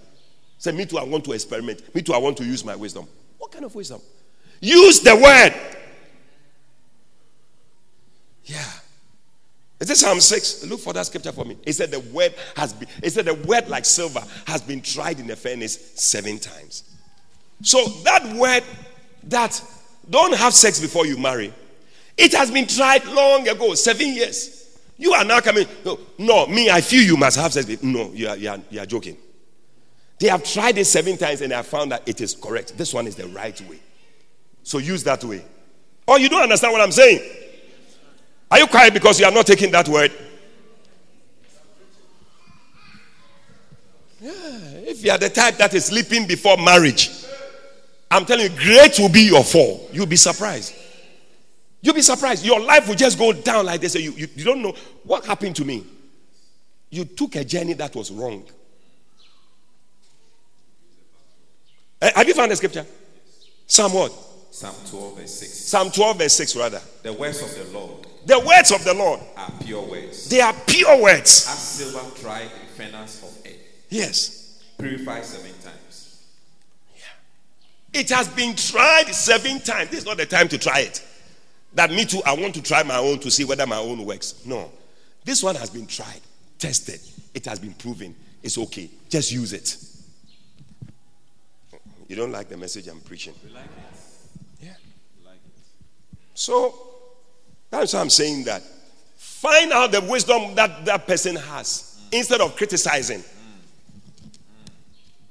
[0.58, 1.94] Say, Me too, I want to experiment.
[1.94, 3.08] Me too, I want to use my wisdom.
[3.38, 4.02] What kind of wisdom?
[4.62, 5.54] Use the word.
[8.46, 8.64] Yeah.
[9.80, 10.66] Is this Psalm 6?
[10.66, 11.58] Look for that scripture for me.
[11.64, 15.20] It said the word has been, it said the word like silver has been tried
[15.20, 16.84] in the furnace seven times.
[17.62, 18.64] So that word
[19.24, 19.62] that
[20.10, 21.54] don't have sex before you marry,
[22.18, 24.80] it has been tried long ago, seven years.
[24.98, 25.68] You are now coming.
[25.86, 27.82] No, no me, I feel you must have sex.
[27.84, 29.18] No, you are, you, are, you are joking.
[30.20, 32.78] They have tried it seven times and they have found that it is correct.
[32.78, 33.80] This one is the right way.
[34.64, 35.46] So use that way.
[36.08, 37.20] Oh, you don't understand what I'm saying?
[38.50, 40.12] Are you quiet because you are not taking that word?
[44.20, 47.12] Yeah, if you are the type that is sleeping before marriage,
[48.10, 49.90] I'm telling you, great will be your fall.
[49.92, 50.74] You'll be surprised.
[51.82, 52.46] You'll be surprised.
[52.46, 53.96] Your life will just go down like this.
[53.96, 55.86] You, you, you don't know what happened to me.
[56.90, 58.44] You took a journey that was wrong.
[62.02, 62.86] Uh, have you found the scripture?
[63.66, 64.14] Psalm what?
[64.52, 65.54] Psalm 12, verse 6.
[65.54, 66.82] Psalm 12, verse 6, rather.
[67.04, 70.28] The words of the Lord the words of the Lord are pure words.
[70.28, 71.48] They are pure words.
[71.48, 73.56] As silver tried in furnace of earth.
[73.90, 74.62] Yes.
[74.78, 75.52] Purified seven.
[77.94, 79.90] It has been tried seven times.
[79.90, 81.04] This is not the time to try it.
[81.74, 84.46] That me too, I want to try my own to see whether my own works.
[84.46, 84.72] No.
[85.24, 86.22] This one has been tried,
[86.58, 87.02] tested.
[87.34, 88.16] It has been proven.
[88.44, 88.90] It's okay.
[89.10, 89.78] Just use it.
[92.08, 93.34] You don't like the message I'm preaching?
[93.44, 94.66] We like it.
[94.66, 94.74] Yeah.
[95.20, 95.64] We like it.
[96.34, 96.74] So
[97.70, 98.64] that's why I'm saying that
[99.38, 102.18] Find out the wisdom that that person has mm.
[102.18, 103.24] instead of criticizing.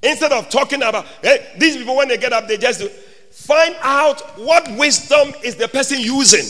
[0.07, 2.89] Instead of talking about hey, these people when they get up, they just do.
[2.89, 6.47] Find out what wisdom is the person using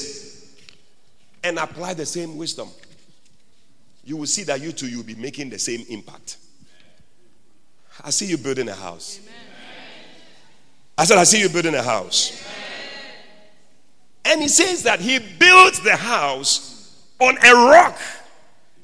[1.42, 2.68] and apply the same wisdom.
[4.04, 6.36] You will see that you too, you'll be making the same impact.
[8.04, 9.20] I see you building a house.
[10.98, 12.44] I said, I see you building a house.
[14.24, 17.98] And he says that he built the house on a rock.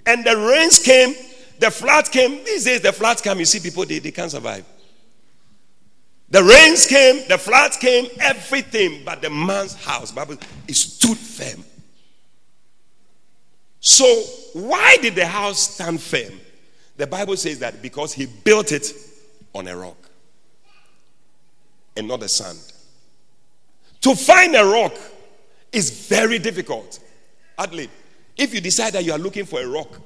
[0.07, 1.15] And the rains came,
[1.63, 2.45] the floods came.
[2.45, 4.65] These days, the floods come, you see people, they, they can't survive.
[6.29, 11.65] The rains came, the floods came, everything, but the man's house, Bible, it stood firm.
[13.79, 14.05] So,
[14.55, 16.33] why did the house stand firm?
[16.97, 18.93] The Bible says that because he built it
[19.55, 19.97] on a rock
[21.97, 22.59] and not the sand.
[24.01, 24.95] To find a rock
[25.71, 26.99] is very difficult.
[27.57, 27.89] Adley,
[28.37, 30.01] if you decide that you are looking for a rock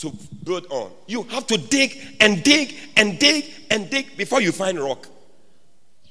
[0.00, 0.12] to
[0.44, 4.78] build on, you have to dig and dig and dig and dig before you find
[4.78, 5.06] rock.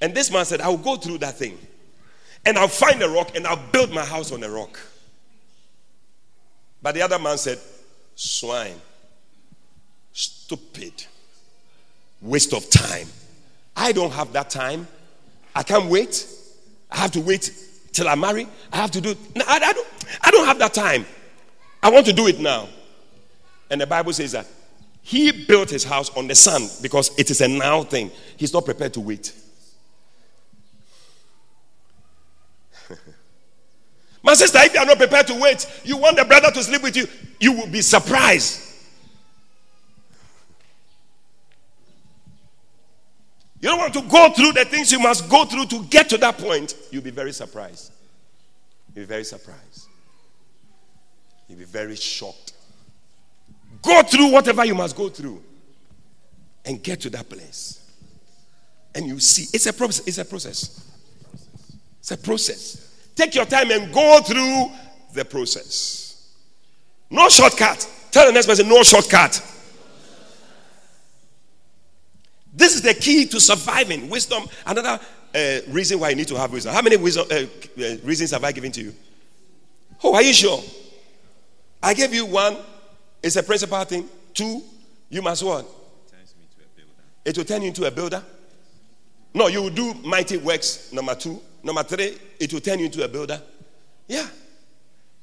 [0.01, 1.57] And this man said, I'll go through that thing
[2.45, 4.79] and I'll find a rock and I'll build my house on a rock.
[6.81, 7.59] But the other man said,
[8.15, 8.75] Swine,
[10.13, 11.05] stupid,
[12.21, 13.07] waste of time.
[13.75, 14.87] I don't have that time.
[15.55, 16.27] I can't wait.
[16.91, 17.51] I have to wait
[17.91, 18.47] till I marry.
[18.71, 19.87] I have to do no, I, I, don't,
[20.21, 21.05] I don't have that time.
[21.81, 22.67] I want to do it now.
[23.69, 24.47] And the Bible says that
[25.01, 28.11] he built his house on the sand because it is a now thing.
[28.37, 29.33] He's not prepared to wait.
[34.23, 36.83] My sister, if you are not prepared to wait, you want the brother to sleep
[36.83, 37.07] with you,
[37.39, 38.65] you will be surprised.
[43.61, 46.17] You don't want to go through the things you must go through to get to
[46.19, 46.75] that point.
[46.91, 47.91] You'll be very surprised.
[48.95, 49.87] You'll be very surprised.
[51.47, 52.53] You'll be very shocked.
[53.81, 55.41] Go through whatever you must go through
[56.65, 57.75] and get to that place.
[58.95, 60.07] And you see, it's a process.
[60.07, 60.87] It's a process.
[61.99, 63.11] It's a process.
[63.15, 64.71] Take your time and go through
[65.13, 66.33] the process.
[67.09, 67.87] No shortcut.
[68.11, 69.45] Tell the next person, no shortcut.
[72.53, 74.09] This is the key to surviving.
[74.09, 74.43] Wisdom.
[74.65, 74.99] Another
[75.33, 76.73] uh, reason why you need to have wisdom.
[76.73, 78.93] How many wisdom, uh, uh, reasons have I given to you?
[80.03, 80.61] Oh, are you sure?
[81.81, 82.57] I gave you one.
[83.21, 84.07] It's a principal thing.
[84.33, 84.61] Two,
[85.09, 85.65] you must what?
[87.25, 88.23] It will turn you into a builder.
[89.33, 90.91] No, you will do mighty works.
[90.91, 91.39] Number two.
[91.61, 93.41] Number three, it will turn you into a builder.
[94.07, 94.27] Yeah.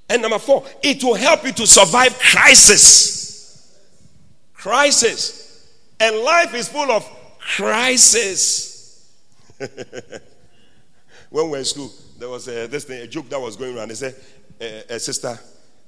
[0.09, 3.77] And number four, it will help you to survive crisis.
[4.55, 5.67] Crisis.
[5.99, 7.05] And life is full of
[7.41, 9.11] crisis.
[9.59, 13.77] when we were in school, there was a, this thing, a joke that was going
[13.77, 13.89] around.
[13.89, 14.15] They said,
[14.61, 15.39] a, a sister,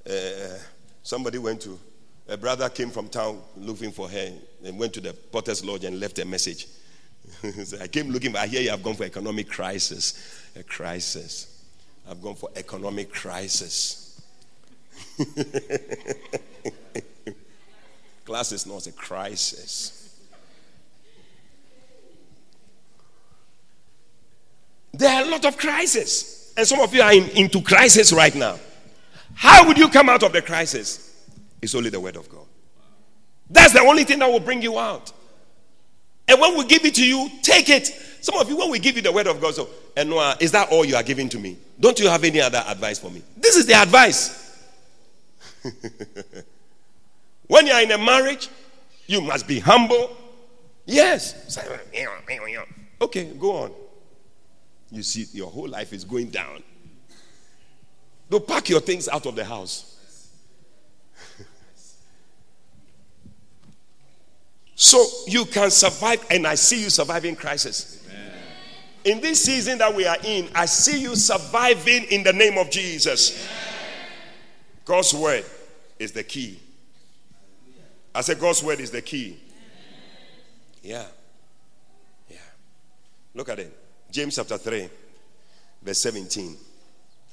[0.08, 0.58] uh,
[1.02, 1.78] somebody went to,
[2.28, 4.32] a brother came from town looking for her
[4.64, 6.66] and went to the Potter's Lodge and left a message.
[7.64, 10.44] so I came looking, but I hear you have gone for economic crisis.
[10.56, 11.64] A crisis.
[12.08, 14.20] I've gone for economic crisis.
[18.24, 19.94] Class is not a crisis.
[24.92, 26.52] There are a lot of crises.
[26.56, 28.58] And some of you are in, into crisis right now.
[29.34, 31.07] How would you come out of the crisis?
[31.60, 32.46] It's only the word of God.
[33.50, 35.12] That's the only thing that will bring you out.
[36.28, 37.86] And when we give it to you, take it.
[38.20, 40.70] Some of you, when we give you the word of God, so, and is that
[40.70, 41.56] all you are giving to me?
[41.80, 43.22] Don't you have any other advice for me?
[43.36, 44.44] This is the advice.
[47.46, 48.48] when you are in a marriage,
[49.06, 50.14] you must be humble.
[50.84, 51.58] Yes.
[53.00, 53.72] Okay, go on.
[54.90, 56.62] You see, your whole life is going down.
[58.28, 59.97] Don't pack your things out of the house.
[64.80, 68.00] So you can survive, and I see you surviving crisis.
[68.06, 68.32] Amen.
[69.04, 72.70] In this season that we are in, I see you surviving in the name of
[72.70, 73.44] Jesus.
[73.44, 73.50] Amen.
[74.84, 75.44] God's word
[75.98, 76.60] is the key.
[78.14, 79.40] I said, God's word is the key.
[80.80, 81.06] Yeah.
[82.30, 82.36] Yeah.
[83.34, 83.76] Look at it.
[84.12, 84.88] James chapter 3,
[85.82, 86.56] verse 17.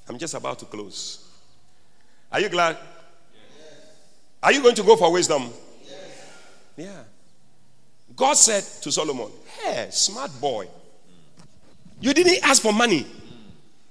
[0.09, 1.29] I'm just about to close.
[2.31, 2.75] Are you glad?
[2.75, 3.91] Yes.
[4.41, 5.53] Are you going to go for wisdom?
[5.83, 5.99] Yes.
[6.75, 7.03] Yeah.
[8.15, 9.29] God said to Solomon,
[9.61, 10.67] Hey, smart boy,
[11.99, 13.05] you didn't ask for money,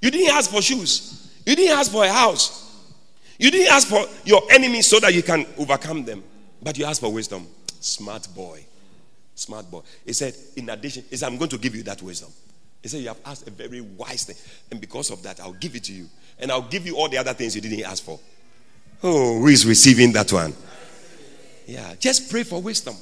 [0.00, 2.64] you didn't ask for shoes, you didn't ask for a house,
[3.38, 6.22] you didn't ask for your enemies so that you can overcome them,
[6.62, 7.46] but you asked for wisdom.
[7.80, 8.64] Smart boy.
[9.34, 9.82] Smart boy.
[10.06, 12.30] He said, In addition, he said, I'm going to give you that wisdom.
[12.82, 14.36] He said, You have asked a very wise thing,
[14.70, 16.08] and because of that, I'll give it to you.
[16.38, 18.18] And I'll give you all the other things you didn't ask for.
[19.02, 20.54] Oh, who is receiving that one?
[21.66, 22.94] Yeah, just pray for wisdom.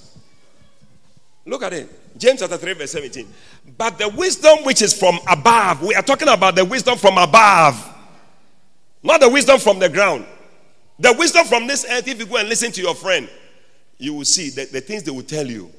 [1.44, 2.18] Look at it.
[2.18, 3.26] James chapter 3, verse 17.
[3.76, 7.88] But the wisdom which is from above, we are talking about the wisdom from above,
[9.02, 10.24] not the wisdom from the ground.
[10.98, 13.28] The wisdom from this earth, if you go and listen to your friend,
[13.98, 15.70] you will see that the things they will tell you.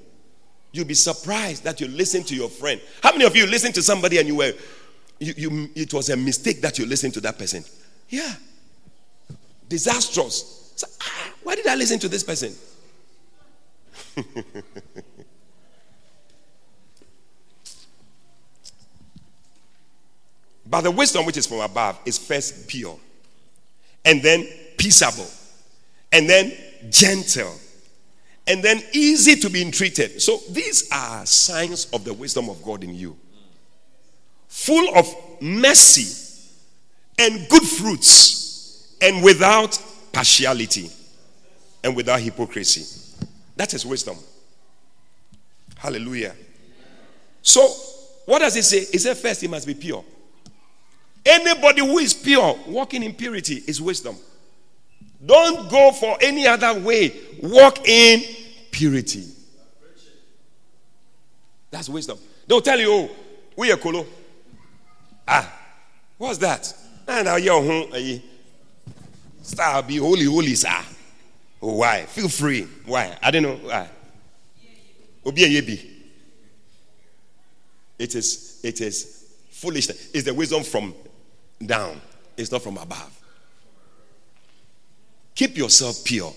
[0.74, 2.82] You'll be surprised that you listen to your friend.
[3.02, 4.54] How many of you listen to somebody and you were,
[5.20, 7.64] you, you, it was a mistake that you listened to that person?
[8.10, 8.34] Yeah.
[9.70, 10.74] Disastrous.
[10.76, 12.54] So, ah, why did I listen to this person?
[20.74, 22.98] but the wisdom which is from above is first pure,
[24.04, 24.44] and then
[24.76, 25.30] peaceable,
[26.12, 26.52] and then
[26.90, 27.54] gentle,
[28.48, 30.20] and then easy to be entreated.
[30.20, 33.16] So these are signs of the wisdom of God in you.
[34.48, 36.42] Full of mercy
[37.20, 39.80] and good fruits, and without
[40.12, 40.90] partiality
[41.84, 43.28] and without hypocrisy.
[43.58, 44.18] That is wisdom.
[45.78, 46.34] Hallelujah.
[47.44, 47.62] So,
[48.26, 48.78] what does it say?
[48.92, 50.04] It says first, it must be pure.
[51.26, 54.16] Anybody who is pure, walking in purity, is wisdom.
[55.26, 57.14] Don't go for any other way.
[57.42, 58.24] Walk in
[58.72, 59.24] purity.
[61.72, 62.18] That's wisdom.
[62.46, 63.10] They'll tell you, oh,
[63.56, 64.06] we are kolo.
[65.28, 65.52] Ah,
[66.18, 66.74] what's that?
[67.08, 68.22] And now you're home.
[69.42, 70.70] Star be holy, holy, sir.
[71.62, 72.06] Oh, why?
[72.06, 72.68] Feel free.
[72.86, 73.18] Why?
[73.22, 73.56] I don't know.
[73.56, 73.90] Why?
[77.98, 80.12] It is it is foolishness.
[80.14, 80.94] It's the wisdom from
[81.66, 82.00] down.
[82.38, 83.20] It's not from above.
[85.36, 86.34] Keep yourself pure.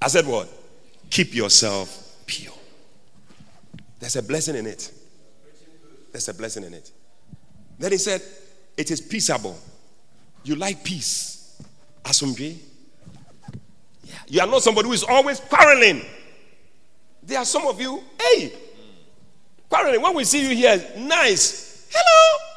[0.00, 0.48] I said what?
[1.10, 2.54] Keep yourself pure.
[3.98, 4.90] There's a blessing in it.
[6.10, 6.90] There's a blessing in it.
[7.78, 8.22] Then he said,
[8.76, 9.56] it is peaceable.
[10.44, 11.60] You like peace.
[12.04, 12.56] Asumdre.
[14.04, 14.14] Yeah.
[14.28, 16.02] You are not somebody who is always quarreling.
[17.22, 18.52] There are some of you, hey,
[19.68, 20.02] quarreling.
[20.02, 21.88] When we see you here, nice.
[21.92, 22.51] Hello.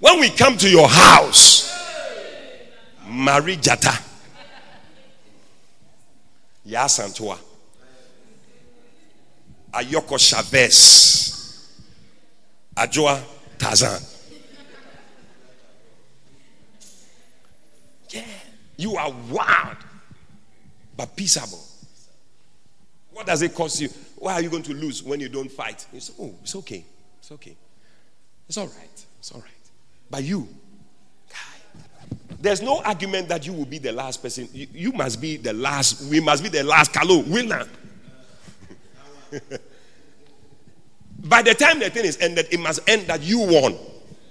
[0.00, 1.68] When we come to your house,
[3.06, 4.04] Marie Jata.
[6.66, 7.38] Yasantua.
[9.72, 11.74] Ayoko Chavez.
[12.76, 13.20] Ajoa
[13.58, 14.14] Tazan.
[18.10, 18.22] Yeah.
[18.76, 19.76] You are wild,
[20.96, 21.58] but peaceable.
[23.12, 23.88] What does it cost you?
[24.16, 25.84] Why are you going to lose when you don't fight?
[25.98, 26.84] Say, oh, it's okay.
[27.18, 27.56] It's okay.
[28.48, 29.04] It's all right.
[29.18, 29.50] It's all right.
[30.10, 30.48] But you,
[31.30, 31.36] guy,
[32.40, 34.48] there's no argument that you will be the last person.
[34.52, 36.10] You, you must be the last.
[36.10, 37.66] We must be the last Kalo winner.
[41.24, 43.76] By the time the thing is ended, it must end that you won.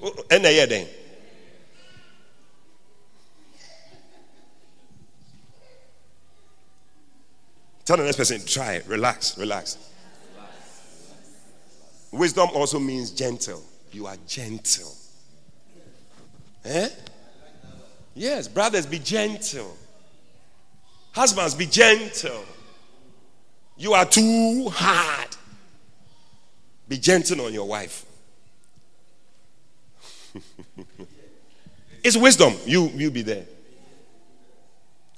[0.01, 0.87] Oh, end the year then.
[7.85, 9.77] Tell the next person, try, relax, relax.
[12.11, 13.63] Wisdom also means gentle.
[13.97, 14.93] You are gentle.
[16.63, 16.87] Eh?
[18.13, 19.75] Yes, brothers, be gentle.
[21.13, 22.45] Husbands, be gentle.
[23.75, 25.35] You are too hard.
[26.87, 28.05] Be gentle on your wife.
[32.03, 32.53] it's wisdom.
[32.67, 33.45] You you be there.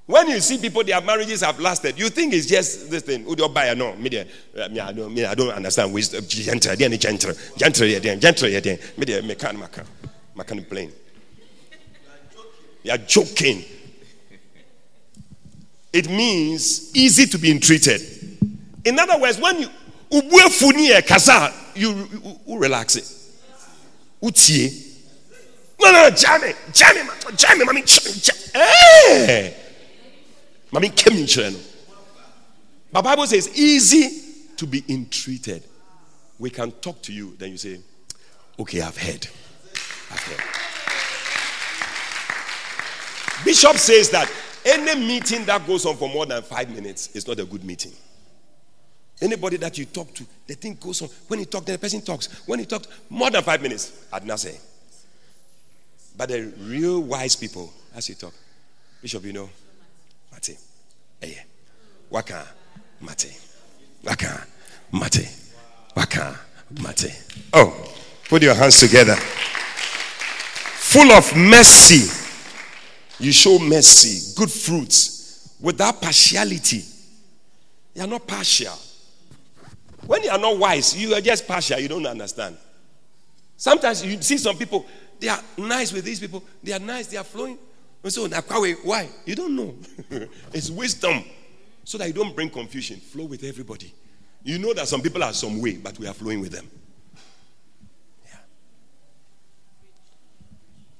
[0.10, 3.30] When you see people, their marriages have lasted, you think it's just this thing.
[3.30, 3.90] You buy no?
[3.92, 5.96] Uh, me, I don't, me, I don't understand.
[6.28, 8.50] Gentle, gentle, gentle, gentle, gentle,
[8.98, 9.66] Me, me can't, me
[10.44, 10.92] can't plain.
[12.82, 13.64] You are joking.
[15.94, 18.02] It means easy to be entreated.
[18.86, 19.70] In other words, when you
[21.08, 22.10] kasa, you,
[22.48, 23.06] you, relax it.
[24.24, 24.88] Utie.
[25.80, 27.84] No, no, Jamie, Jamie, Jamie, mommy,
[28.56, 29.54] Hey.
[29.56, 29.66] Eh!
[30.72, 31.60] Mami came in
[32.92, 35.64] But Bible says easy to be entreated.
[36.38, 37.80] We can talk to you, then you say,
[38.60, 39.28] Okay, I've heard.
[40.12, 40.60] I've heard.
[43.46, 44.30] Bishop says that
[44.66, 47.94] any meeting that goes on for more than five minutes is not a good meeting.
[49.22, 51.10] Anybody that you talk to, the thing goes on.
[51.28, 52.28] When you talk, the person talks.
[52.48, 54.58] When you talk more than five minutes, I'd not say.
[56.18, 58.34] But the real wise people, as you talk,
[59.02, 59.50] Bishop, you know,
[60.40, 60.58] mate.
[61.22, 61.40] Ɛyɛ
[62.10, 62.48] waka
[63.02, 63.38] mate.
[64.04, 64.48] Waka
[64.92, 65.30] mate.
[65.96, 66.40] Waka
[66.82, 67.24] mate.
[67.54, 67.74] Oh
[68.30, 69.16] put your hands together.
[69.16, 72.10] Full of mercy.
[73.20, 76.84] You show mercy good fruits without partiality.
[77.94, 78.78] You are not partial.
[80.06, 82.58] When you are not wise you are just partial you don't understand.
[83.58, 84.86] Sometimes you see some people,
[85.20, 87.58] they are nice with these people, they are nice, they are flowing.
[88.08, 88.28] So,
[88.84, 89.10] why?
[89.26, 89.76] You don't know.
[90.54, 91.24] it's wisdom.
[91.84, 93.00] So that you don't bring confusion.
[93.00, 93.94] Flow with everybody.
[94.44, 96.70] You know that some people are some way, but we are flowing with them.
[98.26, 98.38] Yeah.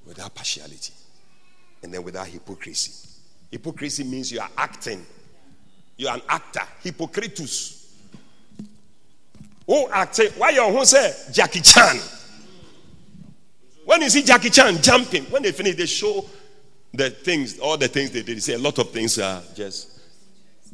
[0.06, 0.94] Without partiality.
[1.84, 3.08] And then without hypocrisy.
[3.50, 5.06] Hypocrisy means you are acting.
[5.96, 6.62] You are an actor.
[6.84, 7.96] Hypocritus.
[9.68, 10.32] Oh, acting.
[10.38, 11.98] Why you who say Jackie Chan?
[13.86, 16.26] When you see Jackie Chan jumping, when they finish, they show
[16.94, 18.42] the things, all the things they did.
[18.42, 20.00] Say a lot of things are just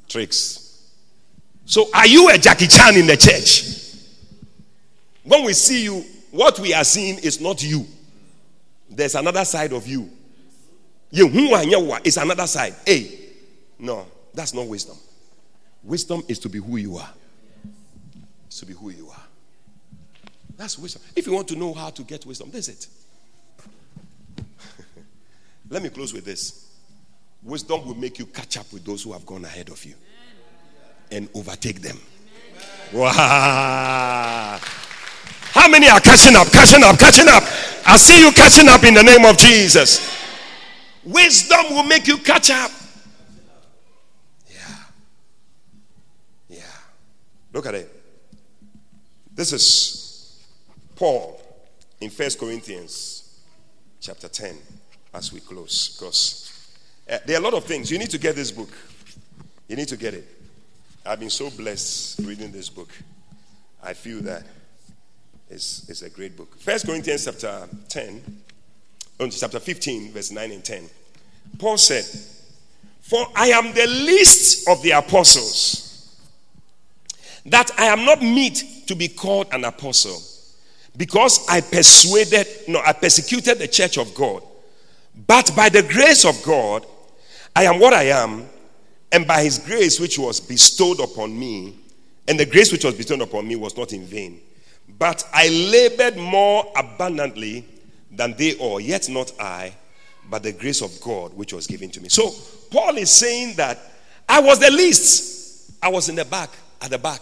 [0.08, 0.92] tricks.
[1.66, 3.82] So, are you a Jackie Chan in the church?
[5.24, 7.88] When we see you, what we are seeing is not you.
[8.90, 10.10] There's another side of you.
[11.12, 12.76] Is another side.
[12.86, 13.20] Hey,
[13.80, 14.98] no, that's not wisdom.
[15.84, 17.10] Wisdom is to be who you are.
[18.48, 19.24] It's to be who you are.
[20.58, 21.02] That's wisdom.
[21.16, 22.88] If you want to know how to get wisdom, that's it.
[25.70, 26.66] Let me close with this.
[27.44, 29.96] Wisdom will make you catch up with those who have gone ahead of you
[31.12, 32.00] and overtake them.
[32.94, 34.60] Wow.
[35.52, 37.44] How many are catching up, catching up, catching up?
[37.88, 40.12] I see you catching up in the name of Jesus.
[41.04, 42.72] Wisdom will make you catch up.
[44.50, 44.76] Yeah.
[46.50, 46.64] Yeah.
[47.54, 47.92] Look at it.
[49.34, 50.46] This is
[50.96, 51.42] Paul
[52.02, 53.40] in First Corinthians
[54.00, 54.58] chapter 10
[55.16, 55.98] as we close.
[55.98, 56.52] Because
[57.10, 57.90] uh, there are a lot of things.
[57.90, 58.70] You need to get this book.
[59.68, 60.28] You need to get it.
[61.06, 62.90] I've been so blessed reading this book.
[63.82, 64.44] I feel that
[65.50, 66.60] it's, it's a great book.
[66.60, 68.42] First Corinthians chapter 10,
[69.32, 70.90] chapter 15, verse 9 and 10.
[71.60, 72.04] Paul said,
[73.02, 76.18] For I am the least of the apostles,
[77.46, 80.20] that I am not meet to be called an apostle,
[80.98, 84.42] because I persuaded, no, I persecuted the church of God.
[85.28, 86.86] But by the grace of God,
[87.56, 88.48] I am what I am,
[89.12, 91.78] and by his grace which was bestowed upon me,
[92.28, 94.42] and the grace which was bestowed upon me was not in vain.
[95.00, 97.66] But I labored more abundantly
[98.12, 99.74] than they all, yet not I,
[100.30, 102.10] but the grace of God which was given to me.
[102.10, 102.32] So
[102.72, 103.80] Paul is saying that
[104.28, 105.72] I was the least.
[105.82, 106.50] I was in the back,
[106.82, 107.22] at the back.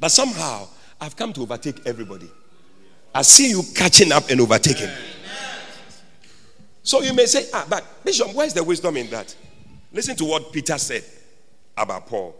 [0.00, 0.68] But somehow
[1.00, 2.30] I've come to overtake everybody.
[3.14, 4.90] I see you catching up and overtaking.
[6.82, 9.34] So you may say, ah, but Bishop, where's the wisdom in that?
[9.92, 11.04] Listen to what Peter said
[11.76, 12.34] about Paul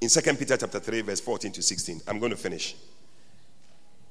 [0.00, 2.02] in 2 Peter chapter 3, verse 14 to 16.
[2.06, 2.76] I'm going to finish.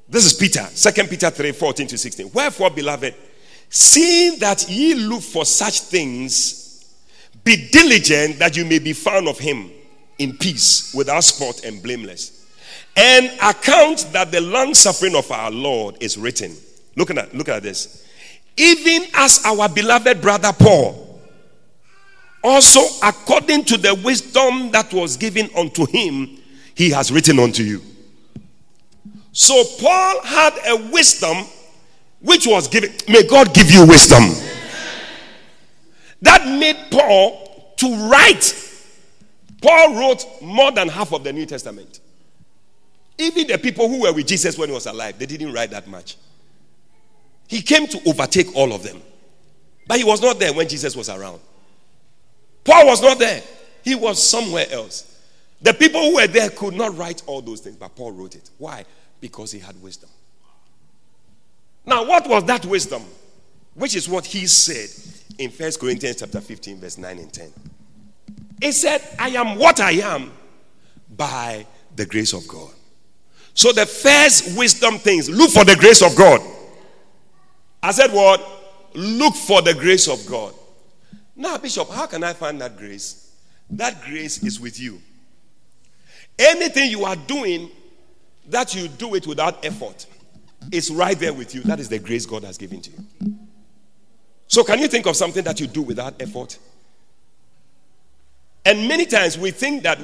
[0.08, 2.32] This is Peter, 2 Peter 3, 14 to 16.
[2.34, 3.16] Wherefore, beloved,
[3.70, 6.94] seeing that ye look for such things,
[7.44, 9.72] be diligent that you may be found of him
[10.18, 12.46] in peace, without spot and blameless.
[12.96, 16.56] And account that the long suffering of our Lord is written.
[16.96, 18.05] Look at, look at this
[18.58, 21.20] even as our beloved brother Paul,
[22.44, 26.38] also according to the wisdom that was given unto him,
[26.76, 27.82] he has written unto you.
[29.32, 31.46] So Paul had a wisdom
[32.22, 32.92] which was given.
[33.10, 34.24] May God give you wisdom.
[36.22, 38.62] That made Paul to write.
[39.62, 42.00] Paul wrote more than half of the New Testament.
[43.18, 45.88] Even the people who were with Jesus when he was alive, they didn't write that
[45.88, 46.18] much.
[47.48, 49.02] He came to overtake all of them.
[49.88, 51.40] But he was not there when Jesus was around.
[52.64, 53.42] Paul was not there,
[53.84, 55.12] he was somewhere else.
[55.62, 58.50] The people who were there could not write all those things, but Paul wrote it.
[58.58, 58.86] Why?
[59.22, 60.10] Because he had wisdom.
[61.86, 63.04] Now, what was that wisdom?
[63.76, 64.90] Which is what he said
[65.38, 67.54] in First Corinthians chapter 15, verse 9 and 10.
[68.62, 70.32] He said, I am what I am
[71.16, 71.66] by
[71.96, 72.72] the grace of God.
[73.54, 76.42] So the first wisdom things, look for the grace of God.
[77.86, 78.44] I said, What?
[78.96, 80.56] Look for the grace of God.
[81.36, 83.32] Now, Bishop, how can I find that grace?
[83.70, 85.00] That grace is with you.
[86.40, 87.70] Anything you are doing,
[88.48, 90.08] that you do it without effort,
[90.72, 91.62] is right there with you.
[91.62, 93.36] That is the grace God has given to you.
[94.48, 96.58] So, can you think of something that you do without effort?
[98.66, 100.00] And many times we think that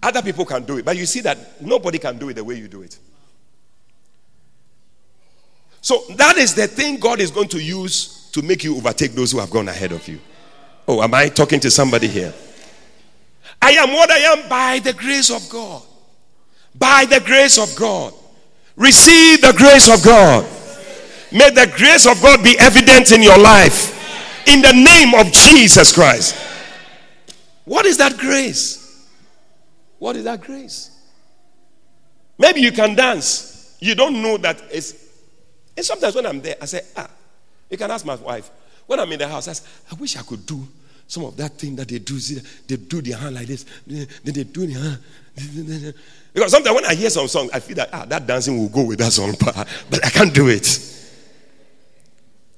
[0.00, 2.54] other people can do it, but you see that nobody can do it the way
[2.54, 2.96] you do it.
[5.80, 9.32] So that is the thing God is going to use to make you overtake those
[9.32, 10.20] who have gone ahead of you.
[10.86, 12.34] Oh, am I talking to somebody here?
[13.62, 15.82] I am what I am by the grace of God.
[16.74, 18.14] By the grace of God.
[18.76, 20.46] Receive the grace of God.
[21.32, 23.96] May the grace of God be evident in your life.
[24.48, 26.34] In the name of Jesus Christ.
[27.64, 29.06] What is that grace?
[29.98, 30.90] What is that grace?
[32.38, 33.76] Maybe you can dance.
[33.80, 34.99] You don't know that it's
[35.80, 37.08] And sometimes when I'm there, I say, ah,
[37.70, 38.50] you can ask my wife.
[38.86, 40.68] When I'm in the house, I say, I wish I could do
[41.06, 42.18] some of that thing that they do.
[42.18, 45.94] See, they do their hand like this, then they do their hand.
[46.34, 48.82] Because sometimes when I hear some song, I feel that ah, that dancing will go
[48.82, 50.68] with that song, but I can't do it.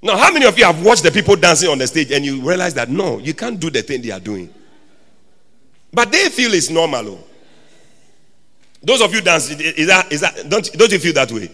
[0.03, 2.41] Now, how many of you have watched the people dancing on the stage and you
[2.41, 4.53] realize that no, you can't do the thing they are doing?
[5.93, 7.09] But they feel it's normal.
[7.09, 7.25] Oh.
[8.83, 11.49] Those of you dancing, is that, is that, don't, don't you feel that way?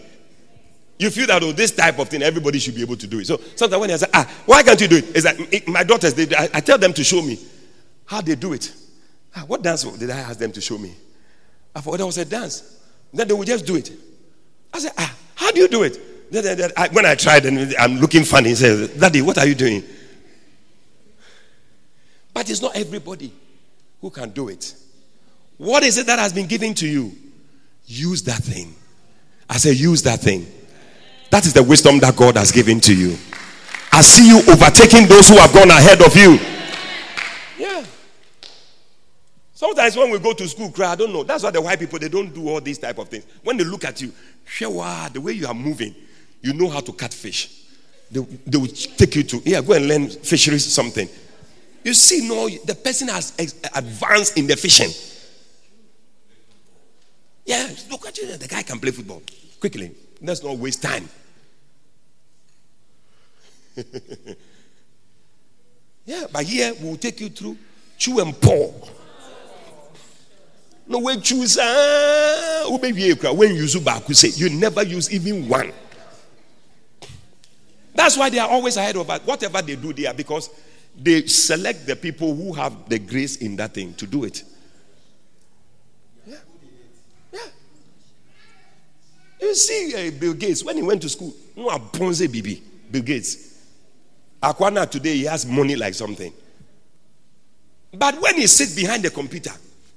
[0.99, 3.27] You feel that, oh, this type of thing, everybody should be able to do it.
[3.27, 5.05] So sometimes when I say, ah, why can't you do it?
[5.15, 7.39] It's like my daughters, they, I, I, tell them to show me
[8.05, 8.73] how they do it.
[9.37, 10.95] Ah, what dance did I ask them to show me?
[11.75, 12.81] I thought there was a dance.
[13.13, 13.93] Then they would just do it.
[14.75, 16.33] I said, ah, how do you do it?
[16.33, 19.83] Then when I tried and I'm looking funny, he says, Daddy, what are you doing?
[22.35, 23.33] But it's not everybody
[24.01, 24.75] who can do it.
[25.57, 27.13] What is it that has been given to you?
[27.87, 28.75] Use that thing.
[29.49, 30.47] I say, use that thing.
[31.31, 33.17] That is the wisdom that God has given to you.
[33.93, 36.39] I see you overtaking those who have gone ahead of you.
[37.59, 37.85] Yeah.
[39.53, 41.25] Sometimes when we go to school, cry, I don't know.
[41.25, 43.25] That's why the white people they don't do all these type of things.
[43.43, 44.13] When they look at you,
[44.59, 45.95] the way you are moving,
[46.41, 47.65] you know how to cut fish.
[48.11, 51.09] They, they will take you to, yeah, go and learn fisheries something.
[51.85, 53.35] You see, no, the person has
[53.75, 54.91] advanced in the fishing.
[57.45, 58.37] Yeah, look at you.
[58.37, 59.23] The guy can play football
[59.61, 59.93] quickly.
[60.23, 61.09] Let's not waste time.
[66.05, 67.57] yeah, but here we'll take you through
[67.99, 68.73] chew and pour.
[70.87, 73.15] No, when choose, ah, when you
[73.55, 75.73] use back, say you never use even one.
[77.95, 79.21] That's why they are always ahead of us.
[79.27, 80.49] Whatever they do there, because
[80.97, 84.45] they select the people who have the grace in that thing to do it.
[86.27, 86.37] Yeah.
[87.33, 87.41] Yeah.
[89.43, 92.63] You see, uh, Bill Gates, when he went to school, no, baby.
[92.91, 93.48] Bill Gates.
[94.43, 96.33] Aquana today, he has money like something.
[97.93, 99.53] But when he sits behind the computer,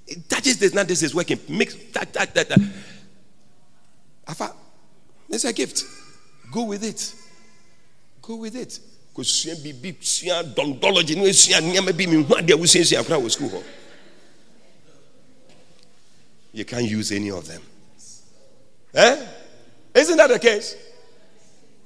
[0.08, 2.60] he touches this, now this is working, makes that, that, that, that.
[4.28, 4.54] Afa,
[5.30, 5.84] it's a gift.
[6.52, 7.14] Go with it.
[8.22, 8.80] Go with it.
[13.08, 13.64] hɔ
[16.54, 17.62] you can't use any of them
[18.94, 19.26] eh?
[19.96, 20.76] isn't that the case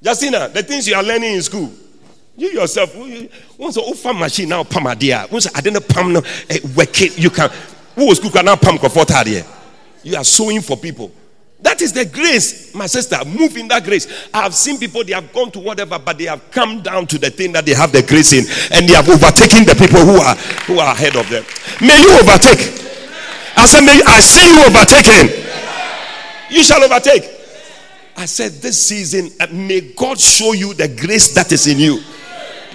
[0.01, 1.71] justina the things you are learning in school
[2.37, 2.95] you yourself
[3.57, 7.29] once wofa machine now pam adeɛ a once ade no pam no eh, work you
[7.29, 7.49] can
[7.95, 9.45] wowɔ school kora now pam kɔfɔ taadeɛ
[10.03, 11.11] you are sewing for people
[11.61, 13.17] that is the grace, my sister.
[13.25, 14.29] Move in that grace.
[14.31, 17.17] I have seen people, they have gone to whatever, but they have come down to
[17.17, 20.21] the thing that they have the grace in, and they have overtaken the people who
[20.21, 20.35] are
[20.69, 21.43] who are ahead of them.
[21.81, 22.59] May you overtake.
[23.57, 25.45] I said, May I see you overtaking.
[26.51, 27.23] You shall overtake.
[28.17, 31.99] I said, This season, uh, may God show you the grace that is in you.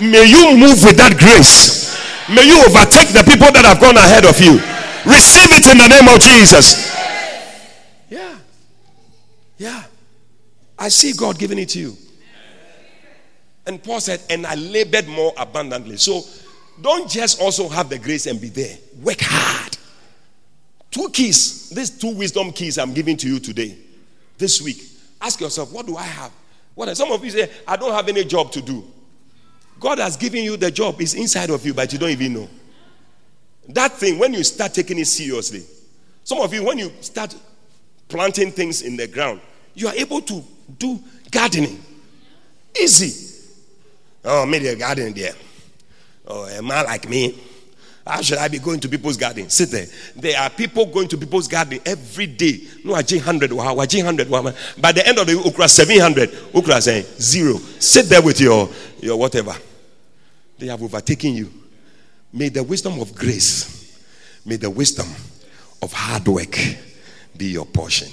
[0.00, 1.96] May you move with that grace.
[2.28, 4.56] May you overtake the people that have gone ahead of you.
[5.04, 6.88] Receive it in the name of Jesus.
[8.08, 8.38] Yeah.
[9.58, 9.84] Yeah.
[10.78, 11.96] I see God giving it to you.
[13.66, 15.98] And Paul said, and I labored more abundantly.
[15.98, 16.22] So
[16.80, 18.76] don't just also have the grace and be there.
[19.02, 19.76] Work hard.
[20.90, 21.68] Two keys.
[21.70, 23.76] These two wisdom keys I'm giving to you today,
[24.38, 24.82] this week.
[25.20, 26.32] Ask yourself, what do I have?
[26.74, 28.84] What are, some of you say, I don't have any job to do.
[29.80, 32.48] God has given you the job, it's inside of you, but you don't even know.
[33.70, 35.62] That thing, when you start taking it seriously,
[36.22, 37.34] some of you, when you start
[38.08, 39.40] planting things in the ground,
[39.74, 40.44] you are able to
[40.78, 41.00] do
[41.30, 41.82] gardening.
[42.78, 43.48] Easy.
[44.22, 45.32] Oh, maybe a garden there.
[46.26, 47.38] Oh, a man like me.
[48.06, 49.48] How should I be going to people's garden?
[49.48, 49.86] Sit there.
[50.16, 52.60] There are people going to people's garden every day.
[52.84, 53.50] No, I 100.
[54.02, 54.30] hundred.
[54.80, 57.56] By the end of the Ukra 700, Ukra saying zero.
[57.78, 58.68] Sit there with your,
[59.00, 59.54] your whatever.
[60.60, 61.50] They have overtaken you.
[62.34, 63.98] May the wisdom of grace,
[64.44, 65.06] may the wisdom
[65.80, 66.54] of hard work
[67.34, 68.08] be your portion.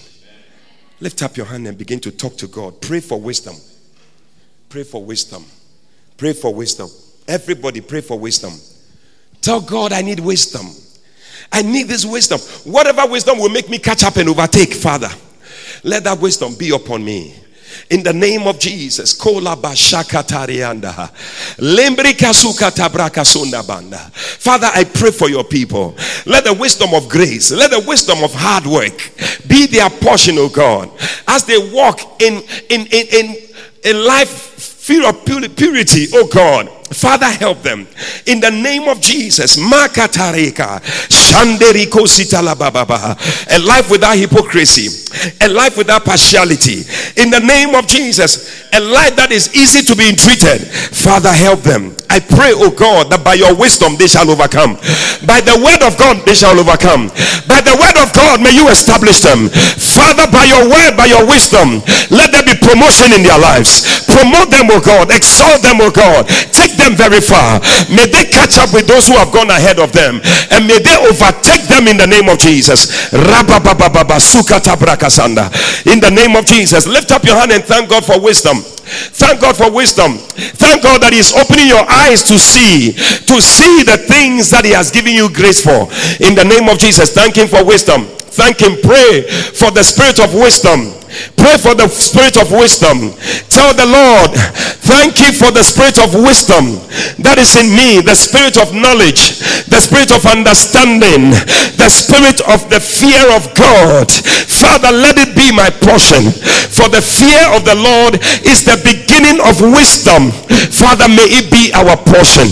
[1.02, 2.82] Lift up your hand and begin to talk to God.
[2.82, 3.56] Pray for wisdom.
[4.70, 5.44] Pray for wisdom.
[6.16, 6.90] Pray for wisdom.
[7.28, 8.54] Everybody pray for wisdom.
[9.42, 10.68] Tell God, I need wisdom.
[11.52, 12.40] I need this wisdom.
[12.72, 15.10] Whatever wisdom will make me catch up and overtake, Father,
[15.84, 17.36] let that wisdom be upon me.
[17.90, 19.14] In the name of Jesus.
[24.40, 25.96] Father, I pray for your people.
[26.26, 29.12] Let the wisdom of grace, let the wisdom of hard work
[29.48, 30.90] be their portion, oh God.
[31.28, 33.36] As they walk in in in, in,
[33.84, 34.30] in life
[34.88, 36.70] fear of purity, oh God.
[36.92, 37.88] Father, help them
[38.26, 39.58] in the name of Jesus.
[39.58, 39.62] A
[43.60, 44.88] life without hypocrisy,
[45.42, 46.84] a life without partiality.
[47.22, 50.66] In the name of Jesus, a life that is easy to be entreated.
[50.96, 51.96] Father, help them.
[52.10, 54.80] I pray, oh God, that by your wisdom they shall overcome.
[55.28, 57.12] By the word of God they shall overcome.
[57.52, 59.52] By the word of God may you establish them.
[59.52, 64.07] Father, by your word, by your wisdom, let there be promotion in their lives.
[64.18, 65.14] Promote them, oh God.
[65.14, 66.26] Exalt them, oh God.
[66.50, 67.62] Take them very far.
[67.94, 70.18] May they catch up with those who have gone ahead of them.
[70.50, 73.14] And may they overtake them in the name of Jesus.
[73.14, 73.22] In
[76.02, 76.88] the name of Jesus.
[76.90, 78.58] Lift up your hand and thank God for wisdom.
[79.14, 80.18] Thank God for wisdom.
[80.58, 84.72] Thank God that He's opening your eyes to see, to see the things that He
[84.72, 85.86] has given you grace for.
[86.26, 88.10] In the name of Jesus, thank Him for wisdom.
[88.34, 88.82] Thank Him.
[88.82, 90.98] Pray for the spirit of wisdom
[91.38, 93.16] Pray for the spirit of wisdom.
[93.50, 94.32] Tell the Lord,
[94.86, 96.78] thank you for the spirit of wisdom
[97.24, 99.40] that is in me, the spirit of knowledge,
[99.72, 101.34] the spirit of understanding,
[101.80, 104.12] the spirit of the fear of God.
[104.12, 106.30] Father, let it be my portion.
[106.70, 110.30] For the fear of the Lord is the beginning of wisdom.
[110.70, 112.48] Father, may it be our portion.